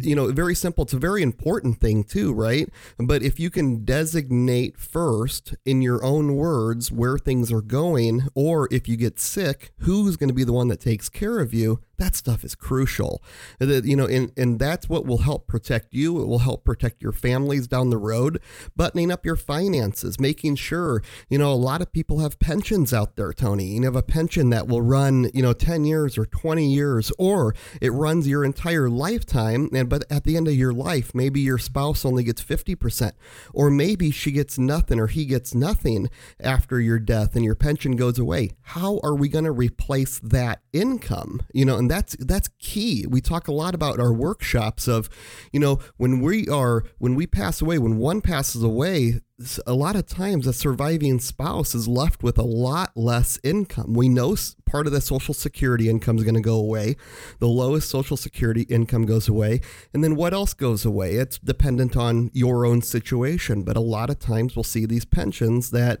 you 0.00 0.16
know 0.16 0.32
very 0.32 0.54
simple. 0.54 0.84
It's 0.84 0.94
a 0.94 0.98
very 0.98 1.22
important 1.22 1.80
thing 1.80 2.04
too 2.04 2.32
right? 2.32 2.70
But 2.98 3.22
if 3.22 3.38
you 3.38 3.50
can 3.50 3.84
designate 3.84 4.78
first 4.78 5.54
in 5.66 5.82
your 5.82 6.02
own 6.02 6.34
words 6.34 6.90
where 6.90 7.18
things 7.18 7.52
are 7.52 7.60
going 7.60 8.28
or 8.34 8.68
if 8.70 8.88
you 8.88 8.96
get 8.96 9.20
sick 9.20 9.72
who's 9.80 10.16
going 10.16 10.30
to 10.30 10.34
be 10.34 10.44
the 10.44 10.52
one 10.54 10.68
that 10.68 10.80
takes 10.80 11.10
care 11.10 11.40
of 11.40 11.52
you 11.52 11.80
that 11.98 12.14
stuff 12.14 12.44
is 12.44 12.54
crucial. 12.54 13.22
That 13.58 13.84
you 13.84 13.96
know, 13.96 14.06
and, 14.06 14.32
and 14.36 14.58
that's 14.58 14.88
what 14.88 15.06
will 15.06 15.18
help 15.18 15.46
protect 15.46 15.92
you. 15.92 16.20
It 16.22 16.26
will 16.26 16.40
help 16.40 16.64
protect 16.64 17.02
your 17.02 17.12
families 17.12 17.66
down 17.66 17.90
the 17.90 17.98
road, 17.98 18.40
buttoning 18.76 19.10
up 19.10 19.26
your 19.26 19.36
finances, 19.36 20.18
making 20.18 20.56
sure, 20.56 21.02
you 21.28 21.38
know, 21.38 21.52
a 21.52 21.54
lot 21.54 21.82
of 21.82 21.92
people 21.92 22.20
have 22.20 22.38
pensions 22.38 22.92
out 22.92 23.16
there, 23.16 23.32
Tony. 23.32 23.66
You 23.66 23.84
have 23.84 23.96
a 23.96 24.02
pension 24.02 24.50
that 24.50 24.68
will 24.68 24.82
run, 24.82 25.30
you 25.34 25.42
know, 25.42 25.52
10 25.52 25.84
years 25.84 26.16
or 26.16 26.26
20 26.26 26.66
years, 26.72 27.12
or 27.18 27.54
it 27.80 27.92
runs 27.92 28.28
your 28.28 28.44
entire 28.44 28.88
lifetime. 28.88 29.68
And 29.72 29.88
but 29.88 30.04
at 30.10 30.24
the 30.24 30.36
end 30.36 30.48
of 30.48 30.54
your 30.54 30.72
life, 30.72 31.14
maybe 31.14 31.40
your 31.40 31.58
spouse 31.58 32.04
only 32.04 32.24
gets 32.24 32.42
50%, 32.42 33.12
or 33.52 33.70
maybe 33.70 34.10
she 34.10 34.32
gets 34.32 34.58
nothing 34.58 35.00
or 35.00 35.08
he 35.08 35.24
gets 35.24 35.54
nothing 35.54 36.08
after 36.40 36.80
your 36.80 36.98
death 36.98 37.34
and 37.34 37.44
your 37.44 37.54
pension 37.54 37.96
goes 37.96 38.18
away. 38.18 38.50
How 38.62 39.00
are 39.02 39.14
we 39.14 39.28
going 39.28 39.44
to 39.44 39.52
replace 39.52 40.18
that 40.20 40.60
income? 40.72 41.42
You 41.52 41.64
know, 41.64 41.76
and 41.76 41.87
that's 41.90 42.16
that's 42.18 42.48
key. 42.58 43.06
We 43.08 43.20
talk 43.20 43.48
a 43.48 43.52
lot 43.52 43.74
about 43.74 44.00
our 44.00 44.12
workshops 44.12 44.88
of, 44.88 45.08
you 45.52 45.60
know, 45.60 45.78
when 45.96 46.20
we 46.20 46.48
are 46.48 46.84
when 46.98 47.14
we 47.14 47.26
pass 47.26 47.60
away, 47.60 47.78
when 47.78 47.96
one 47.96 48.20
passes 48.20 48.62
away, 48.62 49.20
a 49.66 49.74
lot 49.74 49.94
of 49.94 50.06
times 50.06 50.46
a 50.46 50.52
surviving 50.52 51.20
spouse 51.20 51.74
is 51.74 51.86
left 51.86 52.22
with 52.22 52.38
a 52.38 52.42
lot 52.42 52.90
less 52.96 53.38
income. 53.44 53.94
We 53.94 54.08
know 54.08 54.36
part 54.68 54.86
of 54.86 54.92
the 54.92 55.00
social 55.00 55.32
security 55.32 55.88
income 55.88 56.18
is 56.18 56.24
going 56.24 56.34
to 56.34 56.40
go 56.40 56.56
away. 56.56 56.96
The 57.38 57.48
lowest 57.48 57.88
social 57.88 58.16
security 58.16 58.62
income 58.62 59.06
goes 59.06 59.28
away. 59.28 59.60
And 59.94 60.02
then 60.02 60.16
what 60.16 60.34
else 60.34 60.54
goes 60.54 60.84
away? 60.84 61.14
It's 61.14 61.38
dependent 61.38 61.96
on 61.96 62.30
your 62.34 62.66
own 62.66 62.82
situation. 62.82 63.62
But 63.62 63.76
a 63.76 63.80
lot 63.80 64.10
of 64.10 64.18
times 64.18 64.56
we'll 64.56 64.64
see 64.64 64.86
these 64.86 65.04
pensions 65.04 65.70
that 65.70 66.00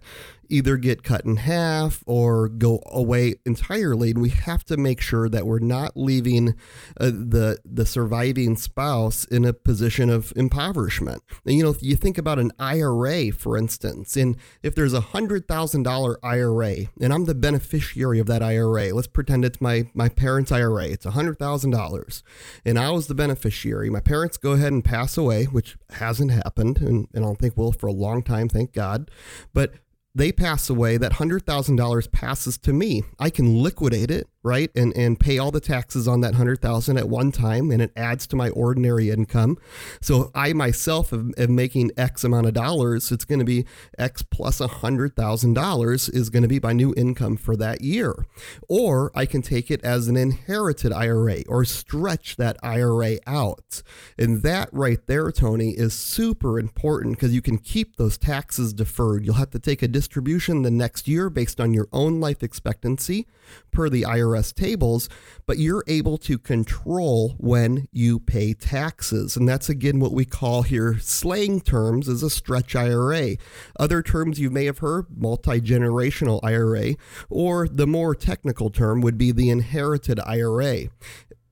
either 0.50 0.76
get 0.76 1.02
cut 1.02 1.24
in 1.24 1.36
half 1.36 2.02
or 2.06 2.48
go 2.48 2.82
away 2.86 3.34
entirely. 3.44 4.10
And 4.10 4.20
we 4.20 4.30
have 4.30 4.64
to 4.64 4.76
make 4.76 5.00
sure 5.00 5.28
that 5.28 5.46
we're 5.46 5.58
not 5.58 5.92
leaving 5.94 6.54
uh, 6.98 7.10
the 7.10 7.58
the 7.64 7.84
surviving 7.84 8.56
spouse 8.56 9.24
in 9.24 9.44
a 9.44 9.52
position 9.52 10.10
of 10.10 10.32
impoverishment. 10.36 11.22
And, 11.44 11.56
you 11.56 11.64
know, 11.64 11.70
if 11.70 11.82
you 11.82 11.96
think 11.96 12.18
about 12.18 12.38
an 12.38 12.52
IRA, 12.58 13.27
for 13.30 13.56
instance, 13.56 14.16
and 14.16 14.36
if 14.62 14.74
there's 14.74 14.92
a 14.92 15.00
hundred 15.00 15.48
thousand 15.48 15.82
dollar 15.82 16.18
IRA 16.22 16.86
and 17.00 17.12
I'm 17.12 17.24
the 17.24 17.34
beneficiary 17.34 18.18
of 18.18 18.26
that 18.26 18.42
IRA, 18.42 18.92
let's 18.92 19.06
pretend 19.06 19.44
it's 19.44 19.60
my 19.60 19.90
my 19.94 20.08
parents' 20.08 20.52
IRA. 20.52 20.86
It's 20.86 21.06
a 21.06 21.12
hundred 21.12 21.38
thousand 21.38 21.70
dollars, 21.70 22.22
and 22.64 22.78
I 22.78 22.90
was 22.90 23.06
the 23.06 23.14
beneficiary. 23.14 23.90
My 23.90 24.00
parents 24.00 24.36
go 24.36 24.52
ahead 24.52 24.72
and 24.72 24.84
pass 24.84 25.16
away, 25.16 25.44
which 25.44 25.76
hasn't 25.90 26.30
happened, 26.30 26.78
and, 26.78 27.08
and 27.14 27.24
I 27.24 27.28
don't 27.28 27.38
think 27.38 27.56
will 27.56 27.72
for 27.72 27.86
a 27.86 27.92
long 27.92 28.22
time, 28.22 28.48
thank 28.48 28.72
God. 28.72 29.10
But 29.52 29.74
they 30.14 30.32
pass 30.32 30.68
away, 30.68 30.96
that 30.96 31.12
$100,000 31.12 32.12
passes 32.12 32.58
to 32.58 32.72
me. 32.72 33.04
I 33.18 33.30
can 33.30 33.62
liquidate 33.62 34.10
it 34.10 34.26
right? 34.42 34.70
And 34.74 34.96
and 34.96 35.18
pay 35.18 35.38
all 35.38 35.50
the 35.50 35.60
taxes 35.60 36.06
on 36.06 36.20
that 36.20 36.34
hundred 36.34 36.60
thousand 36.60 36.98
at 36.98 37.08
one 37.08 37.32
time, 37.32 37.70
and 37.70 37.82
it 37.82 37.92
adds 37.96 38.26
to 38.28 38.36
my 38.36 38.50
ordinary 38.50 39.10
income. 39.10 39.58
So 40.00 40.30
I 40.34 40.52
myself 40.52 41.12
am, 41.12 41.32
am 41.36 41.54
making 41.54 41.90
X 41.96 42.24
amount 42.24 42.46
of 42.46 42.54
dollars. 42.54 43.10
It's 43.10 43.24
going 43.24 43.40
to 43.40 43.44
be 43.44 43.66
X 43.98 44.22
plus 44.22 44.60
a 44.60 44.68
hundred 44.68 45.16
thousand 45.16 45.54
dollars 45.54 46.08
is 46.08 46.30
going 46.30 46.42
to 46.42 46.48
be 46.48 46.60
my 46.60 46.72
new 46.72 46.94
income 46.96 47.36
for 47.36 47.56
that 47.56 47.82
year. 47.82 48.26
Or 48.68 49.10
I 49.14 49.26
can 49.26 49.42
take 49.42 49.70
it 49.70 49.82
as 49.82 50.08
an 50.08 50.16
inherited 50.16 50.92
IRA 50.92 51.42
or 51.48 51.64
stretch 51.64 52.36
that 52.36 52.56
IRA 52.62 53.18
out. 53.26 53.82
And 54.18 54.42
that 54.42 54.68
right 54.72 55.04
there, 55.06 55.30
Tony, 55.32 55.70
is 55.70 55.94
super 55.94 56.58
important 56.58 57.16
because 57.16 57.34
you 57.34 57.42
can 57.42 57.58
keep 57.58 57.96
those 57.96 58.18
taxes 58.18 58.72
deferred. 58.72 59.24
You'll 59.24 59.34
have 59.34 59.50
to 59.50 59.58
take 59.58 59.82
a 59.82 59.88
distribution 59.88 60.62
the 60.62 60.70
next 60.70 61.08
year 61.08 61.30
based 61.30 61.60
on 61.60 61.74
your 61.74 61.88
own 61.92 62.20
life 62.20 62.42
expectancy 62.42 63.26
per 63.70 63.88
the 63.88 64.04
IRS 64.28 64.54
tables, 64.54 65.08
but 65.46 65.58
you're 65.58 65.84
able 65.86 66.18
to 66.18 66.38
control 66.38 67.34
when 67.38 67.88
you 67.92 68.20
pay 68.20 68.54
taxes. 68.54 69.36
And 69.36 69.48
that's 69.48 69.68
again 69.68 70.00
what 70.00 70.12
we 70.12 70.24
call 70.24 70.62
here 70.62 70.98
slang 71.00 71.60
terms 71.60 72.08
is 72.08 72.22
a 72.22 72.30
stretch 72.30 72.76
IRA. 72.76 73.36
Other 73.78 74.02
terms 74.02 74.38
you 74.38 74.50
may 74.50 74.66
have 74.66 74.78
heard, 74.78 75.06
multi 75.16 75.60
generational 75.60 76.40
IRA, 76.42 76.94
or 77.28 77.68
the 77.68 77.86
more 77.86 78.14
technical 78.14 78.70
term 78.70 79.00
would 79.00 79.18
be 79.18 79.32
the 79.32 79.50
inherited 79.50 80.20
IRA 80.20 80.88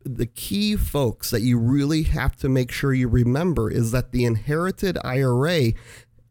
the 0.09 0.27
key 0.27 0.77
folks 0.77 1.33
that 1.33 1.43
you 1.43 1.59
really 1.59 2.05
have 2.05 2.37
to 2.37 2.49
make 2.49 2.71
sure 2.71 2.95
you 2.95 3.09
remember 3.09 3.69
is 3.69 3.91
that 3.91 4.13
the 4.13 4.25
inherited 4.25 4.97
IRA 5.03 5.73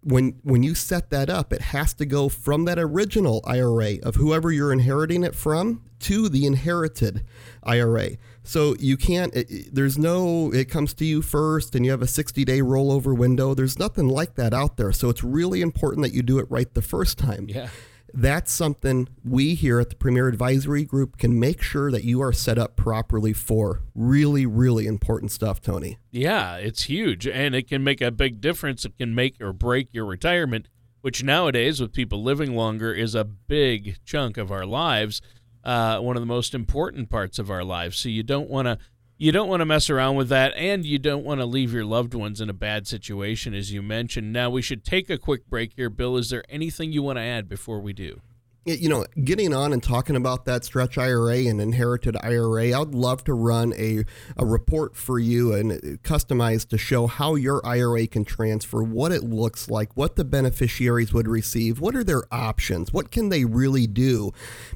when 0.05 0.39
when 0.43 0.61
you 0.61 0.75
set 0.75 1.09
that 1.09 1.29
up, 1.29 1.51
it 1.51 1.61
has 1.61 1.93
to 1.95 2.05
go 2.05 2.29
from 2.29 2.65
that 2.65 2.77
original 2.77 3.41
IRA 3.45 3.97
of 4.03 4.15
whoever 4.15 4.51
you're 4.51 4.71
inheriting 4.71 5.23
it 5.23 5.35
from 5.35 5.83
to 6.05 6.29
the 6.29 6.45
inherited 6.45 7.23
IRA. 7.63 8.11
So 8.43 8.75
you 8.79 8.97
can't. 8.97 9.33
It, 9.35 9.73
there's 9.73 9.97
no. 9.97 10.51
It 10.53 10.69
comes 10.69 10.93
to 10.95 11.05
you 11.05 11.21
first, 11.21 11.75
and 11.75 11.85
you 11.85 11.91
have 11.91 12.01
a 12.01 12.07
60 12.07 12.45
day 12.45 12.59
rollover 12.59 13.17
window. 13.17 13.53
There's 13.53 13.79
nothing 13.79 14.07
like 14.07 14.35
that 14.35 14.53
out 14.53 14.77
there. 14.77 14.91
So 14.91 15.09
it's 15.09 15.23
really 15.23 15.61
important 15.61 16.03
that 16.03 16.13
you 16.13 16.21
do 16.21 16.39
it 16.39 16.45
right 16.49 16.73
the 16.73 16.81
first 16.81 17.17
time. 17.17 17.47
Yeah 17.49 17.69
that's 18.15 18.51
something 18.51 19.09
we 19.25 19.55
here 19.55 19.79
at 19.79 19.89
the 19.89 19.95
Premier 19.95 20.27
Advisory 20.27 20.85
Group 20.85 21.17
can 21.17 21.37
make 21.37 21.61
sure 21.61 21.91
that 21.91 22.05
you 22.05 22.21
are 22.21 22.31
set 22.31 22.57
up 22.57 22.77
properly 22.77 23.33
for. 23.33 23.81
Really, 23.93 24.45
really 24.45 24.87
important 24.87 25.31
stuff, 25.31 25.61
Tony. 25.61 25.99
Yeah, 26.11 26.55
it's 26.55 26.83
huge 26.83 27.27
and 27.27 27.53
it 27.53 27.67
can 27.67 27.83
make 27.83 28.01
a 28.01 28.11
big 28.11 28.39
difference. 28.39 28.85
It 28.85 28.97
can 28.97 29.13
make 29.13 29.41
or 29.41 29.51
break 29.51 29.89
your 29.91 30.05
retirement, 30.05 30.69
which 31.01 31.23
nowadays, 31.23 31.81
with 31.81 31.91
people 31.91 32.23
living 32.23 32.55
longer, 32.55 32.93
is 32.93 33.15
a 33.15 33.25
big 33.25 33.97
chunk 34.05 34.37
of 34.37 34.49
our 34.49 34.65
lives. 34.65 35.21
Uh, 35.65 35.99
one 35.99 36.15
of 36.15 36.21
the 36.21 36.27
most 36.27 36.53
important 36.53 37.09
parts 37.09 37.39
of 37.39 37.49
our 37.49 37.63
lives. 37.63 37.97
So 37.97 38.07
you 38.07 38.21
don't 38.21 38.49
want 38.49 38.67
to 38.67 38.77
you 39.17 39.31
don't 39.31 39.47
want 39.47 39.61
to 39.61 39.65
mess 39.65 39.89
around 39.89 40.17
with 40.17 40.27
that, 40.29 40.53
and 40.57 40.85
you 40.85 40.99
don't 40.99 41.23
want 41.23 41.39
to 41.39 41.45
leave 41.45 41.73
your 41.73 41.85
loved 41.85 42.13
ones 42.13 42.41
in 42.41 42.49
a 42.49 42.53
bad 42.53 42.85
situation, 42.85 43.53
as 43.53 43.71
you 43.71 43.81
mentioned. 43.81 44.33
Now, 44.33 44.49
we 44.49 44.61
should 44.61 44.83
take 44.83 45.09
a 45.09 45.17
quick 45.17 45.47
break 45.49 45.71
here. 45.75 45.89
Bill, 45.89 46.17
is 46.17 46.29
there 46.29 46.43
anything 46.49 46.91
you 46.91 47.01
want 47.01 47.17
to 47.17 47.23
add 47.23 47.47
before 47.47 47.79
we 47.79 47.93
do? 47.93 48.21
You 48.65 48.89
know, 48.89 49.05
getting 49.23 49.53
on 49.53 49.73
and 49.73 49.81
talking 49.81 50.15
about 50.15 50.45
that 50.45 50.65
stretch 50.65 50.97
IRA 50.97 51.37
and 51.45 51.61
inherited 51.61 52.17
IRA, 52.23 52.79
I'd 52.79 52.95
love 52.95 53.23
to 53.25 53.33
run 53.33 53.73
a, 53.77 54.03
a 54.37 54.45
report 54.45 54.95
for 54.95 55.19
you 55.19 55.53
and 55.53 55.71
uh, 55.71 55.75
customized 56.03 56.69
to 56.69 56.77
show 56.77 57.05
how 57.05 57.35
your 57.35 57.63
IRA 57.65 58.07
can 58.07 58.25
transfer, 58.25 58.81
what 58.81 59.11
it 59.11 59.23
looks 59.23 59.69
like, 59.69 59.95
what 59.95 60.15
the 60.15 60.25
beneficiaries 60.25 61.13
would 61.13 61.27
receive, 61.27 61.79
what 61.79 61.95
are 61.95 62.03
their 62.03 62.23
options, 62.31 62.91
what 62.91 63.11
can 63.11 63.29
they 63.29 63.45
really 63.45 63.85
do? 63.85 64.31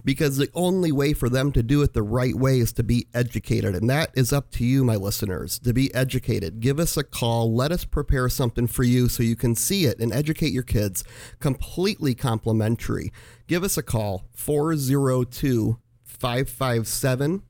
Because 0.06 0.38
the 0.38 0.50
only 0.54 0.92
way 0.92 1.14
for 1.14 1.28
them 1.28 1.52
to 1.54 1.64
do 1.64 1.82
it 1.82 1.94
the 1.94 2.04
right 2.04 2.36
way 2.36 2.60
is 2.60 2.72
to 2.74 2.84
be 2.84 3.08
educated. 3.16 3.74
And 3.74 3.90
that 3.90 4.12
is 4.14 4.32
up 4.32 4.52
to 4.52 4.64
you, 4.64 4.84
my 4.84 4.98
listeners, 4.98 5.58
to 5.60 5.74
be 5.74 5.94
educated. 5.96 6.60
Give 6.60 6.80
us 6.80 6.96
a 6.96 7.04
call. 7.04 7.56
Let 7.56 7.72
us 7.72 7.86
prepare 7.86 8.30
something 8.30 8.68
for 8.68 8.84
you 8.84 9.10
so 9.10 9.24
you 9.24 9.36
can 9.36 9.56
see 9.56 9.86
it 9.86 10.00
and 10.00 10.14
educate 10.14 10.54
your 10.54 10.64
kids. 10.64 11.04
Completely 11.40 12.14
complimentary 12.14 13.12
give 13.50 13.64
us 13.64 13.78
a 13.78 13.84
call 13.84 14.24
402 14.34 15.80
557 16.04 17.44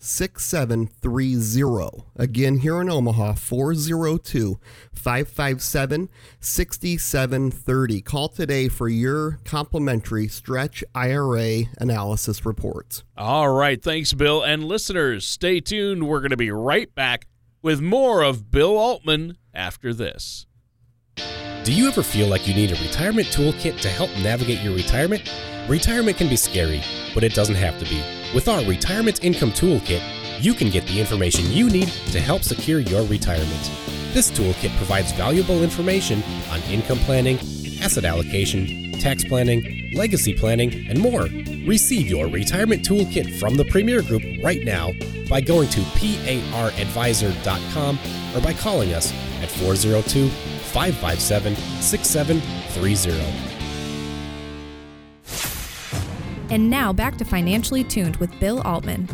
6730. 0.00 2.04
Again, 2.16 2.58
here 2.58 2.80
in 2.80 2.90
Omaha, 2.90 3.34
402 3.34 4.60
557 4.92 6.08
6730. 6.40 8.00
Call 8.02 8.28
today 8.28 8.68
for 8.68 8.88
your 8.88 9.38
complimentary 9.44 10.28
Stretch 10.28 10.84
IRA 10.94 11.62
analysis 11.78 12.44
reports. 12.44 13.04
All 13.16 13.50
right. 13.50 13.82
Thanks, 13.82 14.12
Bill. 14.12 14.42
And 14.42 14.64
listeners, 14.64 15.26
stay 15.26 15.60
tuned. 15.60 16.06
We're 16.06 16.20
going 16.20 16.30
to 16.30 16.36
be 16.36 16.50
right 16.50 16.92
back 16.94 17.26
with 17.62 17.80
more 17.80 18.22
of 18.22 18.50
Bill 18.50 18.76
Altman 18.76 19.38
after 19.54 19.94
this. 19.94 20.46
Do 21.68 21.74
you 21.74 21.86
ever 21.86 22.02
feel 22.02 22.28
like 22.28 22.48
you 22.48 22.54
need 22.54 22.72
a 22.72 22.82
retirement 22.82 23.28
toolkit 23.28 23.78
to 23.82 23.90
help 23.90 24.08
navigate 24.22 24.62
your 24.62 24.74
retirement? 24.74 25.30
Retirement 25.68 26.16
can 26.16 26.26
be 26.26 26.34
scary, 26.34 26.80
but 27.12 27.22
it 27.22 27.34
doesn't 27.34 27.56
have 27.56 27.78
to 27.78 27.84
be. 27.84 28.02
With 28.34 28.48
our 28.48 28.64
Retirement 28.64 29.22
Income 29.22 29.52
Toolkit, 29.52 30.00
you 30.42 30.54
can 30.54 30.70
get 30.70 30.86
the 30.86 30.98
information 30.98 31.52
you 31.52 31.68
need 31.68 31.88
to 31.88 32.20
help 32.20 32.42
secure 32.42 32.78
your 32.78 33.04
retirement. 33.04 33.70
This 34.14 34.30
toolkit 34.30 34.74
provides 34.78 35.12
valuable 35.12 35.62
information 35.62 36.22
on 36.50 36.62
income 36.70 37.00
planning, 37.00 37.38
asset 37.82 38.06
allocation, 38.06 38.92
tax 38.92 39.22
planning, 39.22 39.90
legacy 39.92 40.32
planning, 40.32 40.88
and 40.88 40.98
more. 40.98 41.24
Receive 41.66 42.08
your 42.08 42.28
retirement 42.28 42.82
toolkit 42.82 43.38
from 43.38 43.56
the 43.56 43.64
Premier 43.66 44.00
Group 44.00 44.22
right 44.42 44.64
now 44.64 44.92
by 45.28 45.42
going 45.42 45.68
to 45.68 45.80
paradvisor.com 45.80 47.98
or 48.34 48.40
by 48.40 48.54
calling 48.54 48.94
us 48.94 49.12
at 49.42 49.50
402 49.50 50.30
557 50.68 51.56
6730. 51.82 53.48
And 56.50 56.70
now 56.70 56.92
back 56.92 57.18
to 57.18 57.24
Financially 57.24 57.84
Tuned 57.84 58.16
with 58.16 58.38
Bill 58.40 58.62
Altman. 58.62 59.08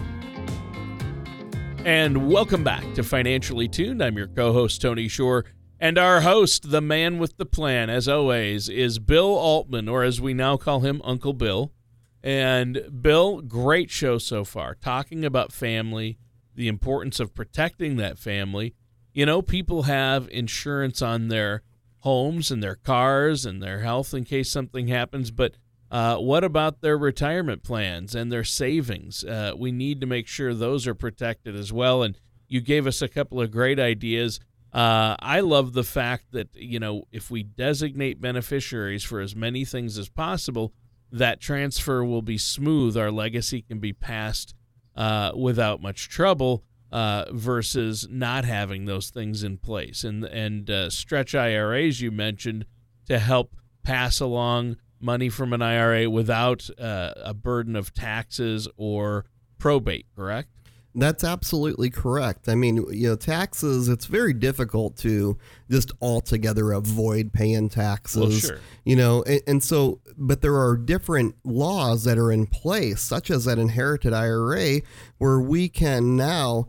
And 1.85 2.31
welcome 2.31 2.65
back 2.65 2.95
to 2.95 3.03
Financially 3.03 3.69
Tuned. 3.69 4.03
I'm 4.03 4.17
your 4.17 4.29
co 4.29 4.53
host, 4.53 4.81
Tony 4.81 5.09
Shore. 5.09 5.45
And 5.79 5.99
our 5.99 6.23
host, 6.23 6.71
the 6.71 6.81
man 6.81 7.19
with 7.19 7.37
the 7.37 7.45
plan, 7.45 7.91
as 7.91 8.09
always, 8.09 8.69
is 8.69 8.99
Bill 8.99 9.35
Altman, 9.35 9.89
or 9.89 10.03
as 10.03 10.21
we 10.21 10.33
now 10.33 10.57
call 10.57 10.81
him, 10.81 11.03
Uncle 11.05 11.35
Bill. 11.35 11.73
And 12.23 12.89
Bill, 13.03 13.43
great 13.43 13.91
show 13.91 14.19
so 14.19 14.45
far, 14.45 14.75
talking 14.75 15.25
about 15.25 15.53
family, 15.53 16.19
the 16.55 16.69
importance 16.69 17.21
of 17.21 17.35
protecting 17.35 17.97
that 17.97 18.19
family, 18.19 18.75
you 19.15 19.25
know, 19.25 19.41
people 19.41 19.85
have 19.85 20.29
insurance 20.31 21.01
on 21.01 21.29
their 21.29 21.63
homes 22.01 22.51
and 22.51 22.63
their 22.63 22.75
cars 22.75 23.47
and 23.47 23.63
their 23.63 23.81
health 23.81 24.13
in 24.13 24.25
case 24.25 24.51
something 24.51 24.89
happens, 24.89 25.31
but 25.31 25.55
uh, 25.91 26.17
what 26.17 26.43
about 26.43 26.81
their 26.81 26.99
retirement 26.99 27.63
plans 27.63 28.15
and 28.15 28.31
their 28.31 28.43
savings? 28.43 29.23
Uh, 29.25 29.53
we 29.57 29.71
need 29.71 30.01
to 30.01 30.07
make 30.07 30.27
sure 30.27 30.53
those 30.53 30.87
are 30.89 30.95
protected 30.95 31.55
as 31.55 31.73
well. 31.73 32.03
And 32.03 32.19
you 32.49 32.61
gave 32.61 32.87
us 32.87 33.01
a 33.01 33.09
couple 33.09 33.41
of 33.41 33.53
great 33.53 33.79
ideas. 33.79 34.41
Uh, 34.73 35.15
I 35.21 35.39
love 35.39 35.73
the 35.73 35.85
fact 35.85 36.33
that, 36.33 36.49
you 36.55 36.81
know, 36.81 37.05
if 37.13 37.31
we 37.31 37.45
designate 37.45 38.21
beneficiaries 38.21 39.05
for 39.05 39.21
as 39.21 39.37
many 39.37 39.65
things 39.65 39.97
as 39.97 40.09
possible, 40.09 40.73
that 41.13 41.41
transfer 41.41 42.05
will 42.05 42.23
be 42.23 42.39
smooth. 42.39 42.97
Our 42.97 43.13
legacy 43.13 43.63
can 43.63 43.79
be 43.79 43.93
passed 43.93 44.53
uh, 44.97 45.31
without 45.37 45.81
much 45.81 46.09
trouble 46.09 46.65
uh, 46.95 47.25
versus 47.33 48.07
not 48.09 48.45
having 48.45 48.85
those 48.85 49.11
things 49.11 49.43
in 49.43 49.59
place. 49.59 50.05
And 50.05 50.25
and 50.25 50.71
uh, 50.71 50.91
stretch 50.91 51.35
IRAs 51.35 52.01
you 52.01 52.13
mentioned 52.13 52.67
to 53.07 53.19
help 53.19 53.57
pass 53.83 54.21
along 54.21 54.77
money 55.01 55.29
from 55.29 55.53
an 55.53 55.61
IRA 55.61 56.09
without 56.09 56.71
uh, 56.79 57.13
a 57.17 57.35
burden 57.35 57.75
of 57.75 57.93
taxes 57.93 58.69
or 58.77 59.27
probate. 59.59 60.07
Correct? 60.15 60.49
That's 60.95 61.25
absolutely 61.25 61.91
correct. 61.91 62.49
I 62.49 62.55
mean, 62.55 62.77
you 62.93 63.09
know, 63.09 63.17
taxes, 63.17 63.89
it's 63.89 64.07
very 64.07 64.33
difficult 64.33 64.97
to 64.99 65.37
just 65.69 65.91
altogether 66.01 66.71
avoid 66.71 67.33
paying 67.33 67.69
taxes. 67.69 68.21
Well, 68.21 68.31
sure. 68.31 68.61
You 68.85 68.95
know, 68.95 69.25
and, 69.25 69.41
and, 69.49 69.63
so, 69.65 70.01
but 70.17 70.41
there 70.41 70.57
are 70.57 70.77
different 70.77 71.35
laws 71.43 72.05
that 72.05 72.17
are 72.17 72.31
in 72.31 72.47
place, 72.47 73.01
such 73.01 73.33
as 73.33 73.47
that 73.47 73.59
inherited 73.59 74.13
IRA, 74.13 74.83
where 75.19 75.41
we 75.41 75.69
can 75.69 76.15
now 76.15 76.69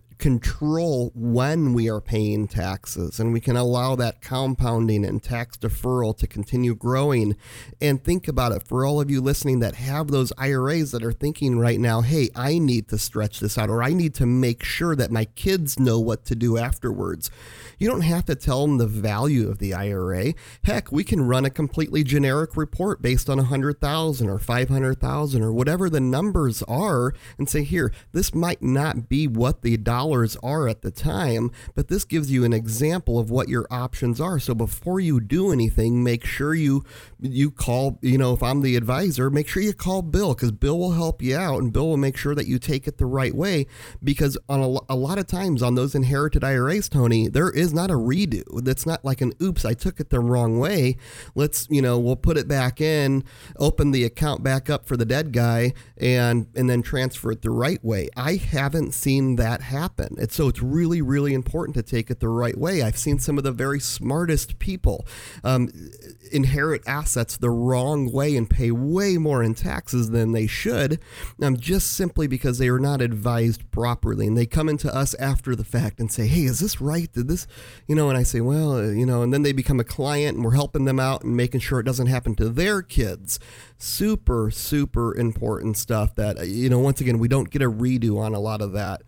control 0.21 1.11
when 1.15 1.73
we 1.73 1.89
are 1.89 1.99
paying 1.99 2.47
taxes 2.47 3.19
and 3.19 3.33
we 3.33 3.41
can 3.41 3.55
allow 3.55 3.95
that 3.95 4.21
compounding 4.21 5.03
and 5.03 5.23
tax 5.23 5.57
deferral 5.57 6.15
to 6.15 6.27
continue 6.27 6.75
growing. 6.75 7.35
And 7.81 8.01
think 8.03 8.27
about 8.27 8.51
it 8.51 8.61
for 8.61 8.85
all 8.85 9.01
of 9.01 9.09
you 9.09 9.19
listening 9.19 9.61
that 9.61 9.75
have 9.75 10.09
those 10.09 10.31
IRAs 10.37 10.91
that 10.91 11.03
are 11.03 11.11
thinking 11.11 11.57
right 11.57 11.79
now, 11.79 12.01
hey, 12.01 12.29
I 12.35 12.59
need 12.59 12.87
to 12.89 12.99
stretch 12.99 13.39
this 13.39 13.57
out 13.57 13.71
or 13.71 13.81
I 13.81 13.93
need 13.93 14.13
to 14.15 14.27
make 14.27 14.63
sure 14.63 14.95
that 14.95 15.09
my 15.09 15.25
kids 15.25 15.79
know 15.79 15.99
what 15.99 16.23
to 16.25 16.35
do 16.35 16.55
afterwards. 16.55 17.31
You 17.79 17.89
don't 17.89 18.01
have 18.01 18.25
to 18.25 18.35
tell 18.35 18.61
them 18.61 18.77
the 18.77 18.85
value 18.85 19.49
of 19.49 19.57
the 19.57 19.73
IRA. 19.73 20.35
Heck, 20.65 20.91
we 20.91 21.03
can 21.03 21.27
run 21.27 21.45
a 21.45 21.49
completely 21.49 22.03
generic 22.03 22.55
report 22.55 23.01
based 23.01 23.27
on 23.27 23.37
100,000 23.37 24.29
or 24.29 24.37
500,000 24.37 25.41
or 25.41 25.51
whatever 25.51 25.89
the 25.89 25.99
numbers 25.99 26.61
are 26.63 27.15
and 27.39 27.49
say, 27.49 27.63
here, 27.63 27.91
this 28.11 28.35
might 28.35 28.61
not 28.61 29.09
be 29.09 29.27
what 29.27 29.63
the 29.63 29.73
are 30.13 30.67
at 30.67 30.81
the 30.81 30.91
time, 30.91 31.51
but 31.75 31.87
this 31.87 32.05
gives 32.05 32.31
you 32.31 32.43
an 32.43 32.53
example 32.53 33.19
of 33.19 33.29
what 33.29 33.49
your 33.49 33.65
options 33.71 34.19
are. 34.19 34.39
So 34.39 34.53
before 34.53 34.99
you 34.99 35.19
do 35.19 35.51
anything, 35.51 36.03
make 36.03 36.25
sure 36.25 36.53
you 36.53 36.83
you 37.19 37.51
call, 37.51 37.99
you 38.01 38.17
know, 38.17 38.33
if 38.33 38.41
I'm 38.41 38.61
the 38.61 38.75
advisor, 38.75 39.29
make 39.29 39.47
sure 39.47 39.61
you 39.61 39.73
call 39.73 40.01
Bill 40.01 40.33
because 40.33 40.51
Bill 40.51 40.77
will 40.77 40.93
help 40.93 41.21
you 41.21 41.37
out 41.37 41.61
and 41.61 41.71
Bill 41.71 41.87
will 41.87 41.97
make 41.97 42.17
sure 42.17 42.35
that 42.35 42.47
you 42.47 42.59
take 42.59 42.87
it 42.87 42.97
the 42.97 43.05
right 43.05 43.33
way 43.33 43.67
because 44.03 44.37
on 44.49 44.59
a, 44.59 44.93
a 44.93 44.95
lot 44.95 45.17
of 45.17 45.27
times 45.27 45.61
on 45.61 45.75
those 45.75 45.95
inherited 45.95 46.43
IRAs, 46.43 46.89
Tony, 46.89 47.27
there 47.27 47.49
is 47.49 47.73
not 47.73 47.91
a 47.91 47.95
redo. 47.95 48.43
That's 48.63 48.85
not 48.85 49.05
like 49.05 49.21
an 49.21 49.33
oops, 49.41 49.65
I 49.65 49.73
took 49.73 49.99
it 49.99 50.09
the 50.09 50.19
wrong 50.19 50.59
way. 50.59 50.97
Let's, 51.35 51.67
you 51.69 51.81
know, 51.81 51.99
we'll 51.99 52.15
put 52.15 52.37
it 52.37 52.47
back 52.47 52.81
in, 52.81 53.23
open 53.57 53.91
the 53.91 54.03
account 54.03 54.43
back 54.43 54.69
up 54.69 54.85
for 54.85 54.97
the 54.97 55.05
dead 55.05 55.31
guy 55.31 55.73
and 55.97 56.47
and 56.55 56.69
then 56.69 56.81
transfer 56.81 57.31
it 57.31 57.41
the 57.41 57.49
right 57.49 57.83
way. 57.83 58.09
I 58.15 58.35
haven't 58.35 58.93
seen 58.93 59.35
that 59.37 59.61
happen. 59.61 60.00
And 60.09 60.31
so 60.31 60.47
it's 60.47 60.61
really 60.61 61.01
really 61.01 61.33
important 61.33 61.75
to 61.75 61.83
take 61.83 62.09
it 62.09 62.19
the 62.19 62.27
right 62.27 62.57
way. 62.57 62.81
I've 62.81 62.97
seen 62.97 63.19
some 63.19 63.37
of 63.37 63.43
the 63.43 63.51
very 63.51 63.79
smartest 63.79 64.59
people 64.59 65.05
um, 65.43 65.69
inherit 66.31 66.81
assets 66.87 67.37
the 67.37 67.49
wrong 67.49 68.11
way 68.11 68.35
and 68.35 68.49
pay 68.49 68.71
way 68.71 69.17
more 69.17 69.43
in 69.43 69.53
taxes 69.53 70.11
than 70.11 70.31
they 70.31 70.47
should, 70.47 70.99
um, 71.41 71.57
just 71.57 71.91
simply 71.91 72.27
because 72.27 72.57
they 72.57 72.69
are 72.69 72.79
not 72.79 73.01
advised 73.01 73.69
properly. 73.71 74.27
And 74.27 74.37
they 74.37 74.45
come 74.45 74.69
into 74.69 74.93
us 74.93 75.13
after 75.15 75.55
the 75.55 75.63
fact 75.63 75.99
and 75.99 76.11
say, 76.11 76.27
"Hey, 76.27 76.43
is 76.43 76.59
this 76.59 76.81
right? 76.81 77.11
Did 77.11 77.27
this 77.27 77.47
you 77.87 77.95
know, 77.95 78.09
and 78.09 78.17
I 78.17 78.23
say, 78.23 78.41
well, 78.41 78.77
uh, 78.77 78.89
you 78.89 79.05
know, 79.05 79.21
and 79.21 79.33
then 79.33 79.41
they 79.43 79.51
become 79.51 79.79
a 79.79 79.83
client 79.83 80.35
and 80.35 80.45
we're 80.45 80.51
helping 80.51 80.85
them 80.85 80.99
out 80.99 81.23
and 81.23 81.35
making 81.35 81.59
sure 81.59 81.79
it 81.79 81.85
doesn't 81.85 82.07
happen 82.07 82.35
to 82.35 82.49
their 82.49 82.81
kids. 82.81 83.39
Super, 83.77 84.51
super 84.51 85.15
important 85.17 85.77
stuff 85.77 86.15
that, 86.15 86.39
uh, 86.39 86.43
you 86.43 86.69
know, 86.69 86.79
once 86.79 87.01
again, 87.01 87.19
we 87.19 87.27
don't 87.27 87.49
get 87.49 87.61
a 87.61 87.69
redo 87.69 88.17
on 88.17 88.33
a 88.33 88.39
lot 88.39 88.61
of 88.61 88.73
that. 88.73 89.01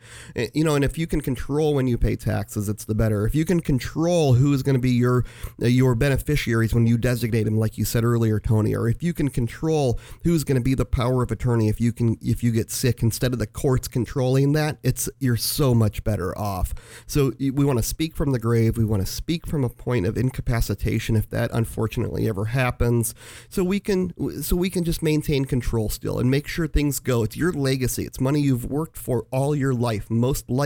You 0.53 0.63
know, 0.63 0.75
and 0.75 0.82
if 0.83 0.97
you 0.97 1.07
can 1.07 1.21
control 1.21 1.73
when 1.73 1.87
you 1.87 1.97
pay 1.97 2.15
taxes, 2.15 2.69
it's 2.69 2.85
the 2.85 2.95
better. 2.95 3.25
If 3.25 3.35
you 3.35 3.45
can 3.45 3.59
control 3.59 4.33
who's 4.33 4.63
going 4.63 4.75
to 4.75 4.81
be 4.81 4.91
your, 4.91 5.25
your 5.59 5.95
beneficiaries 5.95 6.73
when 6.73 6.87
you 6.87 6.97
designate 6.97 7.43
them, 7.43 7.57
like 7.57 7.77
you 7.77 7.85
said 7.85 8.03
earlier, 8.03 8.39
Tony, 8.39 8.75
or 8.75 8.87
if 8.87 9.03
you 9.03 9.13
can 9.13 9.29
control 9.29 9.99
who's 10.23 10.43
going 10.43 10.57
to 10.57 10.63
be 10.63 10.75
the 10.75 10.85
power 10.85 11.23
of 11.23 11.31
attorney, 11.31 11.69
if 11.69 11.79
you 11.79 11.93
can, 11.93 12.17
if 12.21 12.43
you 12.43 12.51
get 12.51 12.71
sick 12.71 13.01
instead 13.03 13.33
of 13.33 13.39
the 13.39 13.47
courts 13.47 13.87
controlling 13.87 14.53
that, 14.53 14.77
it's, 14.83 15.09
you're 15.19 15.37
so 15.37 15.73
much 15.73 16.03
better 16.03 16.37
off. 16.37 16.73
So 17.05 17.33
we 17.39 17.51
want 17.51 17.79
to 17.79 17.83
speak 17.83 18.15
from 18.15 18.31
the 18.31 18.39
grave. 18.39 18.77
We 18.77 18.85
want 18.85 19.05
to 19.05 19.11
speak 19.11 19.45
from 19.47 19.63
a 19.63 19.69
point 19.69 20.05
of 20.05 20.17
incapacitation 20.17 21.15
if 21.15 21.29
that 21.29 21.51
unfortunately 21.53 22.27
ever 22.27 22.45
happens. 22.45 23.13
So 23.49 23.63
we 23.63 23.79
can 23.79 24.13
so 24.41 24.55
we 24.55 24.69
can 24.69 24.83
just 24.83 25.03
maintain 25.03 25.45
control 25.45 25.89
still 25.89 26.19
and 26.19 26.29
make 26.29 26.47
sure 26.47 26.67
things 26.67 26.99
go. 26.99 27.23
It's 27.23 27.37
your 27.37 27.51
legacy. 27.51 28.03
It's 28.05 28.19
money 28.19 28.41
you've 28.41 28.65
worked 28.65 28.97
for 28.97 29.25
all 29.31 29.55
your 29.55 29.73
life. 29.73 30.09
Most 30.09 30.49
likely 30.49 30.62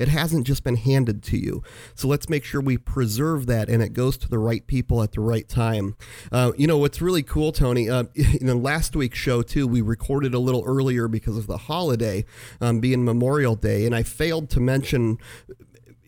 it 0.00 0.08
hasn't 0.08 0.46
just 0.46 0.64
been 0.64 0.76
handed 0.76 1.22
to 1.24 1.36
you. 1.36 1.62
So 1.94 2.08
let's 2.08 2.28
make 2.28 2.42
sure 2.42 2.60
we 2.60 2.78
preserve 2.78 3.46
that 3.46 3.68
and 3.68 3.82
it 3.82 3.92
goes 3.92 4.16
to 4.18 4.28
the 4.28 4.38
right 4.38 4.66
people 4.66 5.02
at 5.02 5.12
the 5.12 5.20
right 5.20 5.46
time. 5.46 5.94
Uh, 6.32 6.52
you 6.56 6.66
know, 6.66 6.78
what's 6.78 7.02
really 7.02 7.22
cool, 7.22 7.52
Tony, 7.52 7.90
uh, 7.90 8.04
in 8.14 8.46
the 8.46 8.54
last 8.54 8.96
week's 8.96 9.18
show, 9.18 9.42
too, 9.42 9.68
we 9.68 9.82
recorded 9.82 10.32
a 10.32 10.38
little 10.38 10.64
earlier 10.66 11.06
because 11.06 11.36
of 11.36 11.46
the 11.46 11.58
holiday 11.58 12.24
um, 12.62 12.80
being 12.80 13.04
Memorial 13.04 13.56
Day. 13.56 13.84
And 13.84 13.94
I 13.94 14.02
failed 14.02 14.48
to 14.50 14.60
mention 14.60 15.18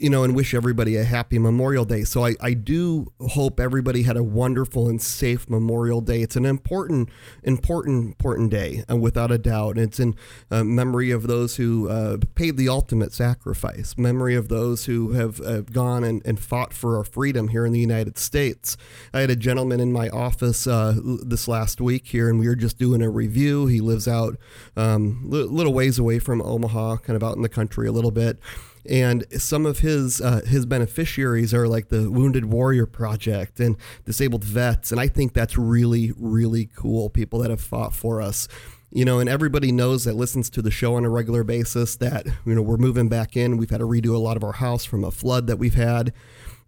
you 0.02 0.10
know, 0.10 0.24
and 0.24 0.34
wish 0.34 0.52
everybody 0.52 0.96
a 0.96 1.04
happy 1.04 1.38
Memorial 1.38 1.84
Day. 1.84 2.02
So 2.02 2.26
I, 2.26 2.34
I 2.40 2.54
do 2.54 3.12
hope 3.20 3.60
everybody 3.60 4.02
had 4.02 4.16
a 4.16 4.22
wonderful 4.22 4.88
and 4.88 5.00
safe 5.00 5.48
Memorial 5.48 6.00
Day. 6.00 6.22
It's 6.22 6.34
an 6.34 6.44
important, 6.44 7.08
important, 7.44 8.06
important 8.06 8.50
day, 8.50 8.82
uh, 8.90 8.96
without 8.96 9.30
a 9.30 9.38
doubt. 9.38 9.78
It's 9.78 10.00
in 10.00 10.16
uh, 10.50 10.64
memory 10.64 11.12
of 11.12 11.28
those 11.28 11.54
who 11.54 11.88
uh, 11.88 12.16
paid 12.34 12.56
the 12.56 12.68
ultimate 12.68 13.12
sacrifice, 13.12 13.96
memory 13.96 14.34
of 14.34 14.48
those 14.48 14.86
who 14.86 15.12
have 15.12 15.40
uh, 15.40 15.60
gone 15.60 16.02
and, 16.02 16.20
and 16.24 16.40
fought 16.40 16.74
for 16.74 16.96
our 16.96 17.04
freedom 17.04 17.48
here 17.48 17.64
in 17.64 17.72
the 17.72 17.78
United 17.78 18.18
States. 18.18 18.76
I 19.14 19.20
had 19.20 19.30
a 19.30 19.36
gentleman 19.36 19.78
in 19.78 19.92
my 19.92 20.08
office 20.08 20.66
uh, 20.66 20.98
this 21.24 21.46
last 21.46 21.80
week 21.80 22.08
here, 22.08 22.28
and 22.28 22.40
we 22.40 22.48
were 22.48 22.56
just 22.56 22.76
doing 22.76 23.02
a 23.02 23.08
review. 23.08 23.66
He 23.66 23.80
lives 23.80 24.08
out 24.08 24.36
um, 24.76 25.20
little 25.24 25.72
ways 25.72 26.00
away 26.00 26.18
from 26.18 26.42
Omaha, 26.42 26.96
kind 26.96 27.16
of 27.16 27.22
out 27.22 27.36
in 27.36 27.42
the 27.42 27.48
country 27.48 27.86
a 27.86 27.92
little 27.92 28.10
bit 28.10 28.40
and 28.88 29.24
some 29.40 29.66
of 29.66 29.80
his 29.80 30.20
uh, 30.20 30.40
his 30.46 30.66
beneficiaries 30.66 31.54
are 31.54 31.68
like 31.68 31.88
the 31.88 32.10
Wounded 32.10 32.46
Warrior 32.46 32.86
Project 32.86 33.60
and 33.60 33.76
disabled 34.04 34.44
vets, 34.44 34.90
and 34.90 35.00
I 35.00 35.08
think 35.08 35.34
that's 35.34 35.56
really 35.56 36.12
really 36.16 36.68
cool. 36.74 37.10
People 37.10 37.40
that 37.40 37.50
have 37.50 37.60
fought 37.60 37.94
for 37.94 38.20
us, 38.20 38.48
you 38.90 39.04
know, 39.04 39.20
and 39.20 39.28
everybody 39.28 39.72
knows 39.72 40.04
that 40.04 40.14
listens 40.14 40.50
to 40.50 40.62
the 40.62 40.70
show 40.70 40.96
on 40.96 41.04
a 41.04 41.10
regular 41.10 41.44
basis 41.44 41.96
that 41.96 42.26
you 42.44 42.54
know 42.54 42.62
we're 42.62 42.76
moving 42.76 43.08
back 43.08 43.36
in. 43.36 43.56
We've 43.56 43.70
had 43.70 43.80
to 43.80 43.86
redo 43.86 44.14
a 44.14 44.18
lot 44.18 44.36
of 44.36 44.44
our 44.44 44.52
house 44.52 44.84
from 44.84 45.04
a 45.04 45.10
flood 45.10 45.46
that 45.46 45.58
we've 45.58 45.74
had. 45.74 46.12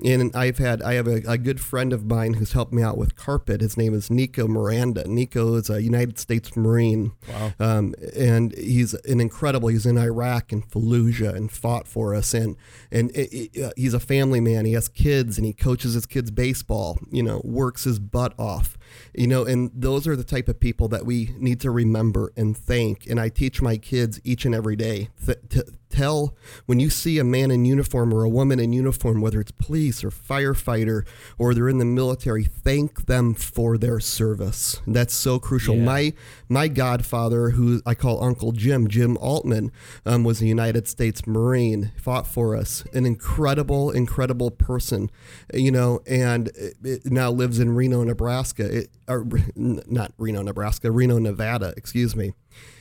And 0.04 0.36
I've 0.36 0.58
had 0.58 0.82
I 0.82 0.94
have 0.94 1.06
a, 1.06 1.22
a, 1.26 1.38
good 1.38 1.60
friend 1.60 1.92
of 1.92 2.04
mine 2.04 2.34
who's 2.34 2.52
helped 2.52 2.74
me 2.74 2.82
out 2.82 2.98
with 2.98 3.16
carpet. 3.16 3.62
His 3.62 3.78
name 3.78 3.94
is 3.94 4.10
Nico 4.10 4.46
Miranda. 4.46 5.08
Nico 5.08 5.54
is 5.54 5.70
a 5.70 5.82
United 5.82 6.18
States 6.18 6.54
Marine. 6.54 7.12
Wow. 7.28 7.52
Um, 7.58 7.94
and 8.14 8.54
he's 8.54 8.92
an 8.92 9.20
incredible. 9.20 9.68
He's 9.68 9.86
in 9.86 9.96
Iraq 9.96 10.52
and 10.52 10.68
Fallujah 10.68 11.34
and 11.34 11.50
fought 11.50 11.88
for 11.88 12.14
us. 12.14 12.34
And 12.34 12.56
and 12.92 13.10
it, 13.12 13.32
it, 13.32 13.64
uh, 13.64 13.70
he's 13.76 13.94
a 13.94 14.00
family 14.00 14.40
man. 14.40 14.66
He 14.66 14.74
has 14.74 14.88
kids 14.88 15.38
and 15.38 15.46
he 15.46 15.54
coaches 15.54 15.94
his 15.94 16.04
kids 16.04 16.30
baseball. 16.30 16.98
You 17.10 17.22
know, 17.22 17.40
works 17.42 17.84
his 17.84 17.98
butt 17.98 18.34
off. 18.38 18.76
You 19.14 19.26
know, 19.26 19.44
and 19.44 19.70
those 19.74 20.06
are 20.06 20.16
the 20.16 20.24
type 20.24 20.48
of 20.48 20.60
people 20.60 20.88
that 20.88 21.06
we 21.06 21.34
need 21.38 21.60
to 21.62 21.70
remember 21.70 22.30
and 22.36 22.54
thank. 22.54 23.06
And 23.06 23.18
I 23.18 23.30
teach 23.30 23.62
my 23.62 23.78
kids 23.78 24.20
each 24.22 24.44
and 24.44 24.54
every 24.54 24.76
day 24.76 25.08
th- 25.24 25.38
to 25.50 25.64
tell 25.94 26.34
when 26.66 26.80
you 26.80 26.90
see 26.90 27.18
a 27.18 27.24
man 27.24 27.50
in 27.50 27.64
uniform 27.64 28.12
or 28.12 28.24
a 28.24 28.28
woman 28.28 28.58
in 28.58 28.72
uniform, 28.72 29.20
whether 29.20 29.40
it's 29.40 29.52
police 29.52 30.02
or 30.02 30.10
firefighter 30.10 31.06
or 31.38 31.54
they're 31.54 31.68
in 31.68 31.78
the 31.78 31.84
military, 31.84 32.44
thank 32.44 33.06
them 33.06 33.34
for 33.34 33.78
their 33.78 34.00
service. 34.00 34.80
That's 34.86 35.14
so 35.14 35.38
crucial. 35.38 35.76
Yeah. 35.76 35.84
My 35.84 36.12
my 36.48 36.68
godfather, 36.68 37.50
who 37.50 37.80
I 37.86 37.94
call 37.94 38.22
Uncle 38.22 38.52
Jim, 38.52 38.88
Jim 38.88 39.16
Altman, 39.18 39.72
um, 40.04 40.24
was 40.24 40.42
a 40.42 40.46
United 40.46 40.88
States 40.88 41.26
Marine, 41.26 41.92
fought 41.96 42.26
for 42.26 42.56
us, 42.56 42.84
an 42.92 43.06
incredible, 43.06 43.90
incredible 43.90 44.50
person, 44.50 45.10
you 45.52 45.70
know, 45.70 46.00
and 46.06 46.48
it, 46.48 46.74
it 46.82 47.06
now 47.06 47.30
lives 47.30 47.58
in 47.58 47.74
Reno, 47.74 48.02
Nebraska, 48.04 48.80
it, 48.80 48.90
or 49.08 49.26
not 49.56 50.12
Reno, 50.18 50.42
Nebraska, 50.42 50.90
Reno, 50.90 51.18
Nevada, 51.18 51.72
excuse 51.76 52.14
me. 52.14 52.34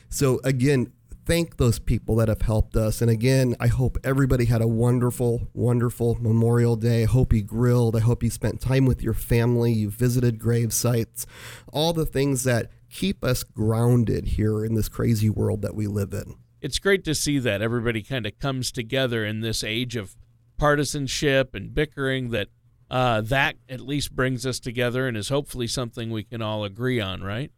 So 0.10 0.40
again, 0.44 0.92
thank 1.26 1.58
those 1.58 1.80
people 1.80 2.16
that 2.18 2.28
have 2.28 2.42
helped 2.42 2.76
us. 2.76 3.02
And 3.02 3.10
again, 3.10 3.56
I 3.60 3.68
hope 3.68 3.98
everybody 4.04 4.46
had 4.46 4.62
a 4.62 4.68
wonderful, 4.68 5.48
wonderful 5.54 6.18
Memorial 6.20 6.76
Day. 6.76 7.04
I 7.04 7.06
hope 7.06 7.34
you 7.34 7.44
grilled. 7.44 7.96
I 7.96 8.00
hope 8.00 8.24
you 8.24 8.30
spent 8.30 8.62
time 8.62 8.86
with 8.86 9.02
your 9.02 9.14
family. 9.14 9.72
You 9.72 9.90
visited 9.90 10.40
grave 10.40 10.74
sites, 10.74 11.26
all 11.72 11.94
the 11.94 12.06
things 12.06 12.44
that 12.44 12.72
keep 12.90 13.24
us 13.24 13.44
grounded 13.44 14.26
here 14.26 14.64
in 14.64 14.76
this 14.76 14.90
crazy 14.90 15.30
world 15.30 15.62
that 15.62 15.76
we 15.76 15.88
live 15.88 16.14
in. 16.14 16.36
It's 16.62 16.80
great 16.80 17.04
to 17.06 17.16
see 17.16 17.40
that 17.40 17.62
everybody 17.62 18.02
kind 18.02 18.26
of 18.26 18.38
comes 18.40 18.72
together 18.72 19.26
in 19.26 19.42
this 19.42 19.64
age 19.64 19.96
of 19.96 20.16
partisanship 20.58 21.56
and 21.56 21.74
bickering 21.74 22.30
that 22.30 22.48
uh, 22.90 23.22
that 23.22 23.56
at 23.68 23.82
least 23.82 24.16
brings 24.16 24.46
us 24.46 24.60
together 24.60 25.08
and 25.08 25.18
is 25.18 25.30
hopefully 25.30 25.66
something 25.66 26.12
we 26.12 26.24
can 26.24 26.44
all 26.44 26.64
agree 26.64 27.02
on, 27.02 27.24
right? 27.24 27.52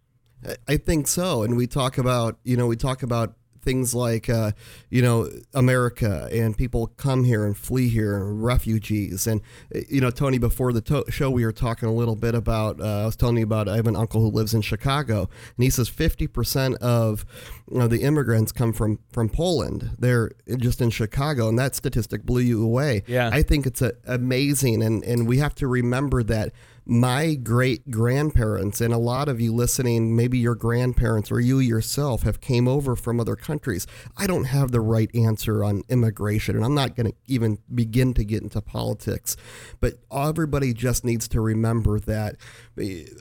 I 0.67 0.78
think 0.78 1.08
so. 1.08 1.43
And 1.43 1.58
we 1.58 1.67
talk 1.67 1.97
about, 1.97 2.38
you 2.43 2.56
know, 2.56 2.67
we 2.67 2.78
talk 2.78 3.04
about 3.04 3.36
things 3.65 3.93
like, 3.93 4.30
uh, 4.30 4.51
you 4.89 5.01
know, 5.01 5.30
America 5.54 6.30
and 6.32 6.56
people 6.58 6.88
come 6.88 7.25
here 7.25 7.45
and 7.45 7.58
flee 7.58 7.89
here 7.89 8.15
and 8.15 8.43
refugees. 8.43 9.28
And, 9.28 9.41
you 9.89 9.99
know, 9.99 10.12
Tony, 10.12 10.38
before 10.38 10.71
the 10.71 10.82
to- 10.82 11.06
show, 11.10 11.30
we 11.30 11.43
were 11.43 11.51
talking 11.51 11.89
a 11.89 11.93
little 11.93 12.15
bit 12.15 12.36
about, 12.36 12.80
uh, 12.80 13.01
I 13.01 13.06
was 13.06 13.15
telling 13.15 13.38
you 13.38 13.43
about, 13.43 13.67
I 13.67 13.75
have 13.75 13.88
an 13.88 13.95
uncle 13.95 14.21
who 14.21 14.30
lives 14.30 14.54
in 14.54 14.62
Chicago, 14.62 15.28
and 15.58 15.63
he 15.63 15.69
says 15.69 15.89
50% 15.89 16.75
of 16.75 17.25
you 17.69 17.80
know, 17.80 17.88
the 17.88 18.04
immigrants 18.04 18.51
come 18.51 18.71
from, 18.71 18.99
from 19.12 19.28
Poland. 19.28 19.91
They're 19.97 20.32
just 20.58 20.80
in 20.80 20.91
Chicago, 20.91 21.49
and 21.49 21.58
that 21.58 21.75
statistic 21.75 22.23
blew 22.23 22.41
you 22.41 22.63
away. 22.63 23.04
Yeah. 23.08 23.30
I 23.34 23.41
think 23.41 23.65
it's 23.65 23.82
a, 23.82 23.93
amazing, 24.06 24.84
and, 24.84 25.04
and 25.04 25.28
we 25.28 25.39
have 25.39 25.56
to 25.56 25.67
remember 25.67 26.21
that 26.23 26.54
my 26.86 27.36
great 27.36 27.89
grandparents 27.89 28.82
and 28.82 28.93
a 28.93 28.98
lot 28.98 29.28
of 29.28 29.39
you 29.41 29.54
listening 29.54 30.15
maybe 30.15 30.38
your 30.38 30.56
grandparents 30.56 31.32
or 31.32 31.39
you 31.39 31.60
yourself 31.60 32.24
have 32.24 32.41
came 32.41 32.67
over 32.67 32.95
from 32.95 33.19
other 33.19 33.36
countries. 33.36 33.88
I 34.17 34.28
don't 34.28 34.45
have 34.45 34.71
the 34.71 34.82
right 34.82 35.13
answer 35.15 35.63
on 35.63 35.84
immigration 35.89 36.56
and 36.56 36.65
i'm 36.65 36.76
not 36.76 36.95
going 36.95 37.08
to 37.08 37.15
even 37.28 37.58
begin 37.74 38.13
to 38.13 38.24
get 38.24 38.41
into 38.43 38.62
politics 38.62 39.38
but 39.80 39.95
everybody 40.12 40.74
just 40.74 41.06
needs 41.06 41.28
to 41.28 41.41
remember 41.41 42.00
that 42.00 42.36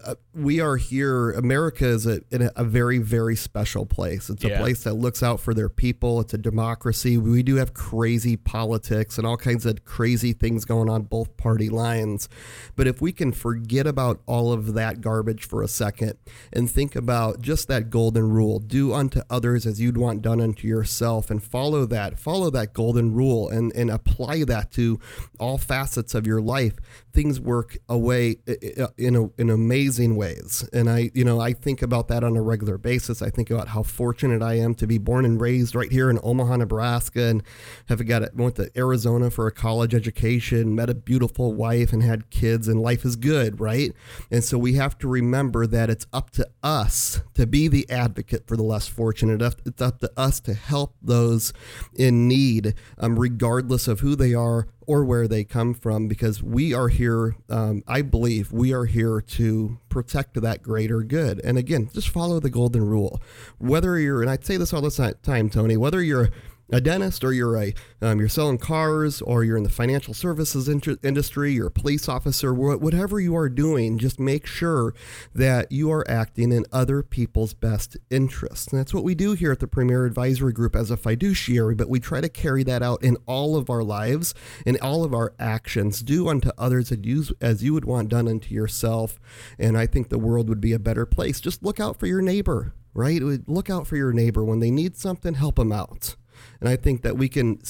uh, 0.04 0.14
we 0.34 0.60
are 0.60 0.76
here 0.76 1.30
america 1.32 1.86
is 1.86 2.06
a, 2.06 2.20
a 2.32 2.64
very 2.64 2.98
very 2.98 3.36
special 3.36 3.86
place. 3.86 4.28
It's 4.28 4.44
a 4.44 4.48
yeah. 4.48 4.58
place 4.58 4.82
that 4.82 4.94
looks 4.94 5.22
out 5.22 5.38
for 5.38 5.54
their 5.54 5.68
people. 5.68 6.20
It's 6.20 6.34
a 6.34 6.38
democracy. 6.38 7.16
We 7.16 7.42
do 7.42 7.56
have 7.56 7.72
crazy 7.74 8.36
politics 8.36 9.16
and 9.16 9.26
all 9.26 9.36
kinds 9.36 9.64
of 9.64 9.84
crazy 9.84 10.32
things 10.32 10.64
going 10.64 10.90
on 10.90 11.02
both 11.02 11.36
party 11.36 11.68
lines. 11.68 12.28
But 12.74 12.88
if 12.88 13.00
we 13.00 13.12
can 13.12 13.30
forget 13.30 13.53
about 13.86 14.20
all 14.26 14.52
of 14.52 14.74
that 14.74 15.00
garbage 15.00 15.46
for 15.46 15.62
a 15.62 15.68
second 15.68 16.14
and 16.52 16.70
think 16.70 16.96
about 16.96 17.40
just 17.40 17.68
that 17.68 17.90
golden 17.90 18.30
rule. 18.30 18.58
Do 18.58 18.92
unto 18.92 19.20
others 19.28 19.66
as 19.66 19.80
you'd 19.80 19.96
want 19.96 20.22
done 20.22 20.40
unto 20.40 20.66
yourself 20.66 21.30
and 21.30 21.42
follow 21.42 21.86
that 21.86 22.18
follow 22.18 22.50
that 22.50 22.72
golden 22.72 23.12
rule 23.14 23.48
and 23.48 23.72
and 23.74 23.90
apply 23.90 24.44
that 24.44 24.70
to 24.72 24.98
all 25.38 25.58
facets 25.58 26.14
of 26.14 26.26
your 26.26 26.40
life. 26.40 26.74
Things 27.12 27.40
work 27.40 27.76
away 27.88 28.36
uh, 28.48 28.88
in 28.96 29.16
a, 29.16 29.28
in 29.40 29.50
amazing 29.50 30.16
ways. 30.16 30.68
And 30.72 30.88
i 30.88 31.10
you 31.14 31.24
know 31.24 31.40
i 31.40 31.52
think 31.52 31.82
about 31.82 32.08
that 32.08 32.24
on 32.24 32.36
a 32.36 32.42
regular 32.42 32.78
basis. 32.78 33.22
I 33.22 33.30
think 33.30 33.50
about 33.50 33.68
how 33.68 33.82
fortunate 33.82 34.42
i 34.42 34.54
am 34.54 34.74
to 34.76 34.86
be 34.86 34.98
born 34.98 35.24
and 35.24 35.40
raised 35.40 35.74
right 35.74 35.90
here 35.90 36.10
in 36.10 36.18
omaha 36.22 36.56
nebraska 36.56 37.24
and 37.24 37.42
have 37.88 38.04
got 38.06 38.22
it 38.22 38.34
went 38.34 38.56
to 38.56 38.70
arizona 38.76 39.30
for 39.30 39.46
a 39.46 39.52
college 39.52 39.94
education 39.94 40.74
met 40.74 40.90
a 40.90 40.94
beautiful 40.94 41.54
wife 41.54 41.92
and 41.92 42.02
had 42.02 42.30
kids 42.30 42.68
and 42.68 42.80
life 42.80 43.04
is 43.04 43.16
good 43.16 43.43
good, 43.44 43.60
right? 43.60 43.92
And 44.30 44.42
so 44.42 44.58
we 44.58 44.74
have 44.74 44.98
to 44.98 45.08
remember 45.08 45.66
that 45.66 45.90
it's 45.90 46.06
up 46.12 46.30
to 46.30 46.48
us 46.62 47.20
to 47.34 47.46
be 47.46 47.68
the 47.68 47.88
advocate 47.90 48.46
for 48.46 48.56
the 48.56 48.62
less 48.62 48.88
fortunate. 48.88 49.42
It's 49.64 49.82
up 49.82 50.00
to 50.00 50.10
us 50.16 50.40
to 50.40 50.54
help 50.54 50.94
those 51.02 51.52
in 51.94 52.28
need, 52.28 52.74
um, 52.98 53.18
regardless 53.18 53.88
of 53.88 54.00
who 54.00 54.16
they 54.16 54.34
are 54.34 54.66
or 54.86 55.04
where 55.04 55.26
they 55.26 55.44
come 55.44 55.72
from, 55.72 56.08
because 56.08 56.42
we 56.42 56.74
are 56.74 56.88
here, 56.88 57.36
um, 57.48 57.82
I 57.86 58.02
believe, 58.02 58.52
we 58.52 58.72
are 58.72 58.84
here 58.84 59.20
to 59.20 59.78
protect 59.88 60.40
that 60.40 60.62
greater 60.62 61.02
good. 61.02 61.40
And 61.42 61.56
again, 61.56 61.88
just 61.94 62.10
follow 62.10 62.38
the 62.38 62.50
golden 62.50 62.84
rule. 62.84 63.20
Whether 63.58 63.98
you're, 63.98 64.20
and 64.20 64.30
I 64.30 64.36
say 64.40 64.58
this 64.58 64.74
all 64.74 64.82
the 64.82 65.14
time, 65.22 65.48
Tony, 65.48 65.78
whether 65.78 66.02
you're 66.02 66.30
a 66.72 66.80
dentist 66.80 67.22
or 67.22 67.32
you're 67.32 67.56
a 67.56 67.74
um, 68.00 68.18
you're 68.18 68.28
selling 68.28 68.58
cars 68.58 69.20
or 69.22 69.44
you're 69.44 69.56
in 69.56 69.62
the 69.62 69.70
financial 69.70 70.14
services 70.14 70.68
in- 70.68 70.80
industry 71.02 71.52
you're 71.52 71.66
a 71.66 71.70
police 71.70 72.08
officer 72.08 72.54
whatever 72.54 73.20
you 73.20 73.36
are 73.36 73.48
doing 73.48 73.98
just 73.98 74.18
make 74.18 74.46
sure 74.46 74.94
that 75.34 75.70
you 75.70 75.90
are 75.90 76.08
acting 76.10 76.52
in 76.52 76.64
other 76.72 77.02
people's 77.02 77.54
best 77.54 77.96
interests. 78.10 78.68
And 78.68 78.78
that's 78.78 78.94
what 78.94 79.04
we 79.04 79.14
do 79.14 79.32
here 79.32 79.52
at 79.52 79.60
the 79.60 79.66
premier 79.66 80.06
advisory 80.06 80.52
group 80.52 80.74
as 80.74 80.90
a 80.90 80.96
fiduciary 80.96 81.74
but 81.74 81.88
we 81.88 82.00
try 82.00 82.20
to 82.20 82.28
carry 82.28 82.62
that 82.64 82.82
out 82.82 83.02
in 83.02 83.16
all 83.26 83.56
of 83.56 83.68
our 83.68 83.82
lives 83.82 84.34
in 84.64 84.78
all 84.80 85.04
of 85.04 85.12
our 85.12 85.34
actions. 85.38 86.02
Do 86.02 86.28
unto 86.28 86.50
others 86.56 86.90
as 86.90 86.98
you, 87.02 87.24
as 87.40 87.62
you 87.62 87.74
would 87.74 87.84
want 87.84 88.08
done 88.08 88.28
unto 88.28 88.54
yourself 88.54 89.20
and 89.58 89.76
i 89.76 89.86
think 89.86 90.08
the 90.08 90.18
world 90.18 90.48
would 90.48 90.60
be 90.60 90.72
a 90.72 90.78
better 90.78 91.04
place. 91.06 91.40
Just 91.40 91.62
look 91.62 91.78
out 91.78 91.98
for 91.98 92.06
your 92.06 92.22
neighbor 92.22 92.74
right? 92.96 93.20
Look 93.20 93.68
out 93.68 93.88
for 93.88 93.96
your 93.96 94.12
neighbor. 94.12 94.44
When 94.44 94.60
they 94.60 94.70
need 94.70 94.96
something 94.96 95.34
help 95.34 95.56
them 95.56 95.72
out 95.72 96.14
and 96.60 96.68
I 96.68 96.76
think 96.76 97.02
that 97.02 97.16
we 97.16 97.28
can, 97.28 97.60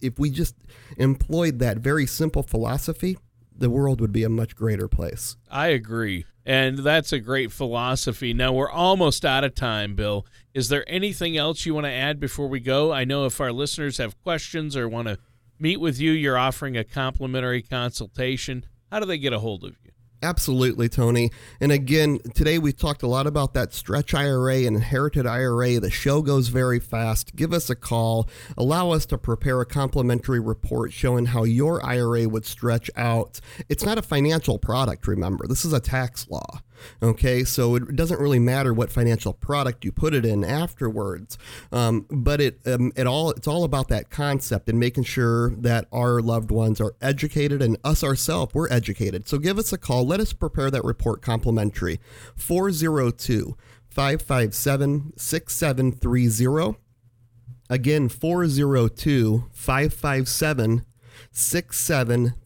if 0.00 0.18
we 0.18 0.30
just 0.30 0.54
employed 0.96 1.58
that 1.60 1.78
very 1.78 2.06
simple 2.06 2.42
philosophy, 2.42 3.18
the 3.58 3.70
world 3.70 4.00
would 4.00 4.12
be 4.12 4.24
a 4.24 4.28
much 4.28 4.54
greater 4.54 4.88
place. 4.88 5.36
I 5.50 5.68
agree. 5.68 6.26
And 6.44 6.78
that's 6.78 7.12
a 7.12 7.18
great 7.18 7.50
philosophy. 7.50 8.32
Now, 8.32 8.52
we're 8.52 8.70
almost 8.70 9.24
out 9.24 9.42
of 9.42 9.54
time, 9.54 9.96
Bill. 9.96 10.26
Is 10.54 10.68
there 10.68 10.84
anything 10.86 11.36
else 11.36 11.66
you 11.66 11.74
want 11.74 11.86
to 11.86 11.92
add 11.92 12.20
before 12.20 12.48
we 12.48 12.60
go? 12.60 12.92
I 12.92 13.04
know 13.04 13.26
if 13.26 13.40
our 13.40 13.50
listeners 13.50 13.98
have 13.98 14.22
questions 14.22 14.76
or 14.76 14.88
want 14.88 15.08
to 15.08 15.18
meet 15.58 15.80
with 15.80 15.98
you, 15.98 16.12
you're 16.12 16.38
offering 16.38 16.76
a 16.76 16.84
complimentary 16.84 17.62
consultation. 17.62 18.64
How 18.92 19.00
do 19.00 19.06
they 19.06 19.18
get 19.18 19.32
a 19.32 19.40
hold 19.40 19.64
of 19.64 19.76
you? 19.82 19.90
Absolutely, 20.22 20.88
Tony. 20.88 21.30
And 21.60 21.70
again, 21.70 22.18
today 22.34 22.58
we 22.58 22.72
talked 22.72 23.02
a 23.02 23.06
lot 23.06 23.26
about 23.26 23.52
that 23.54 23.74
stretch 23.74 24.14
IRA 24.14 24.58
and 24.66 24.76
inherited 24.76 25.26
IRA. 25.26 25.78
The 25.78 25.90
show 25.90 26.22
goes 26.22 26.48
very 26.48 26.80
fast. 26.80 27.36
Give 27.36 27.52
us 27.52 27.68
a 27.68 27.76
call. 27.76 28.28
Allow 28.56 28.90
us 28.90 29.04
to 29.06 29.18
prepare 29.18 29.60
a 29.60 29.66
complimentary 29.66 30.40
report 30.40 30.92
showing 30.92 31.26
how 31.26 31.44
your 31.44 31.84
IRA 31.84 32.28
would 32.28 32.46
stretch 32.46 32.90
out. 32.96 33.40
It's 33.68 33.84
not 33.84 33.98
a 33.98 34.02
financial 34.02 34.58
product, 34.58 35.06
remember. 35.06 35.46
This 35.46 35.64
is 35.64 35.72
a 35.72 35.80
tax 35.80 36.28
law. 36.30 36.60
Okay, 37.02 37.44
so 37.44 37.74
it 37.76 37.96
doesn't 37.96 38.20
really 38.20 38.38
matter 38.38 38.72
what 38.72 38.90
financial 38.90 39.32
product 39.32 39.84
you 39.84 39.92
put 39.92 40.14
it 40.14 40.24
in 40.24 40.44
afterwards, 40.44 41.38
um, 41.72 42.06
but 42.10 42.40
it 42.40 42.60
um, 42.66 42.92
it 42.96 43.06
all 43.06 43.30
it's 43.30 43.48
all 43.48 43.64
about 43.64 43.88
that 43.88 44.10
concept 44.10 44.68
and 44.68 44.78
making 44.78 45.04
sure 45.04 45.50
that 45.56 45.86
our 45.92 46.20
loved 46.20 46.50
ones 46.50 46.80
are 46.80 46.94
educated 47.00 47.62
and 47.62 47.76
us 47.84 48.02
ourselves 48.02 48.54
we're 48.54 48.70
educated. 48.70 49.28
So 49.28 49.38
give 49.38 49.58
us 49.58 49.72
a 49.72 49.78
call. 49.78 50.06
Let 50.06 50.20
us 50.20 50.32
prepare 50.32 50.70
that 50.70 50.84
report 50.84 51.22
complimentary. 51.22 52.00
402 52.36 53.56
557 53.88 55.12
6730. 55.16 56.78
Again, 57.68 58.08
402 58.08 59.44
557 59.52 60.86
6730. 61.32 62.45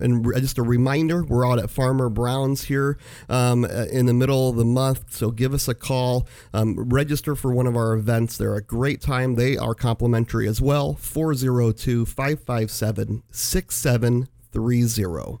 And 0.00 0.24
just 0.36 0.58
a 0.58 0.62
reminder, 0.62 1.24
we're 1.24 1.50
out 1.50 1.58
at 1.58 1.70
Farmer 1.70 2.08
Brown's 2.08 2.64
here 2.64 2.98
um, 3.28 3.64
uh, 3.64 3.86
in 3.90 4.06
the 4.06 4.14
middle 4.14 4.48
of 4.48 4.56
the 4.56 4.64
month. 4.64 5.14
So 5.14 5.30
give 5.30 5.54
us 5.54 5.68
a 5.68 5.74
call. 5.74 6.26
Um, 6.52 6.88
register 6.88 7.34
for 7.34 7.52
one 7.52 7.66
of 7.66 7.76
our 7.76 7.94
events. 7.94 8.36
They're 8.36 8.54
a 8.54 8.62
great 8.62 9.00
time. 9.00 9.34
They 9.34 9.56
are 9.56 9.74
complimentary 9.74 10.48
as 10.48 10.60
well. 10.60 10.94
402 10.94 12.06
557 12.06 13.22
6730. 13.30 15.38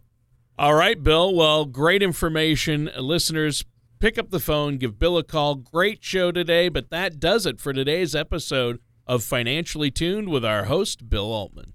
All 0.58 0.74
right, 0.74 1.02
Bill. 1.02 1.34
Well, 1.34 1.64
great 1.64 2.02
information. 2.02 2.90
Listeners, 2.98 3.64
pick 4.00 4.18
up 4.18 4.30
the 4.30 4.40
phone, 4.40 4.78
give 4.78 4.98
Bill 4.98 5.16
a 5.16 5.22
call. 5.22 5.54
Great 5.54 6.02
show 6.02 6.32
today, 6.32 6.68
but 6.68 6.90
that 6.90 7.20
does 7.20 7.46
it 7.46 7.60
for 7.60 7.72
today's 7.72 8.14
episode 8.14 8.80
of 9.06 9.22
Financially 9.22 9.90
Tuned 9.90 10.28
with 10.28 10.44
our 10.44 10.64
host, 10.64 11.08
Bill 11.08 11.32
Altman. 11.32 11.74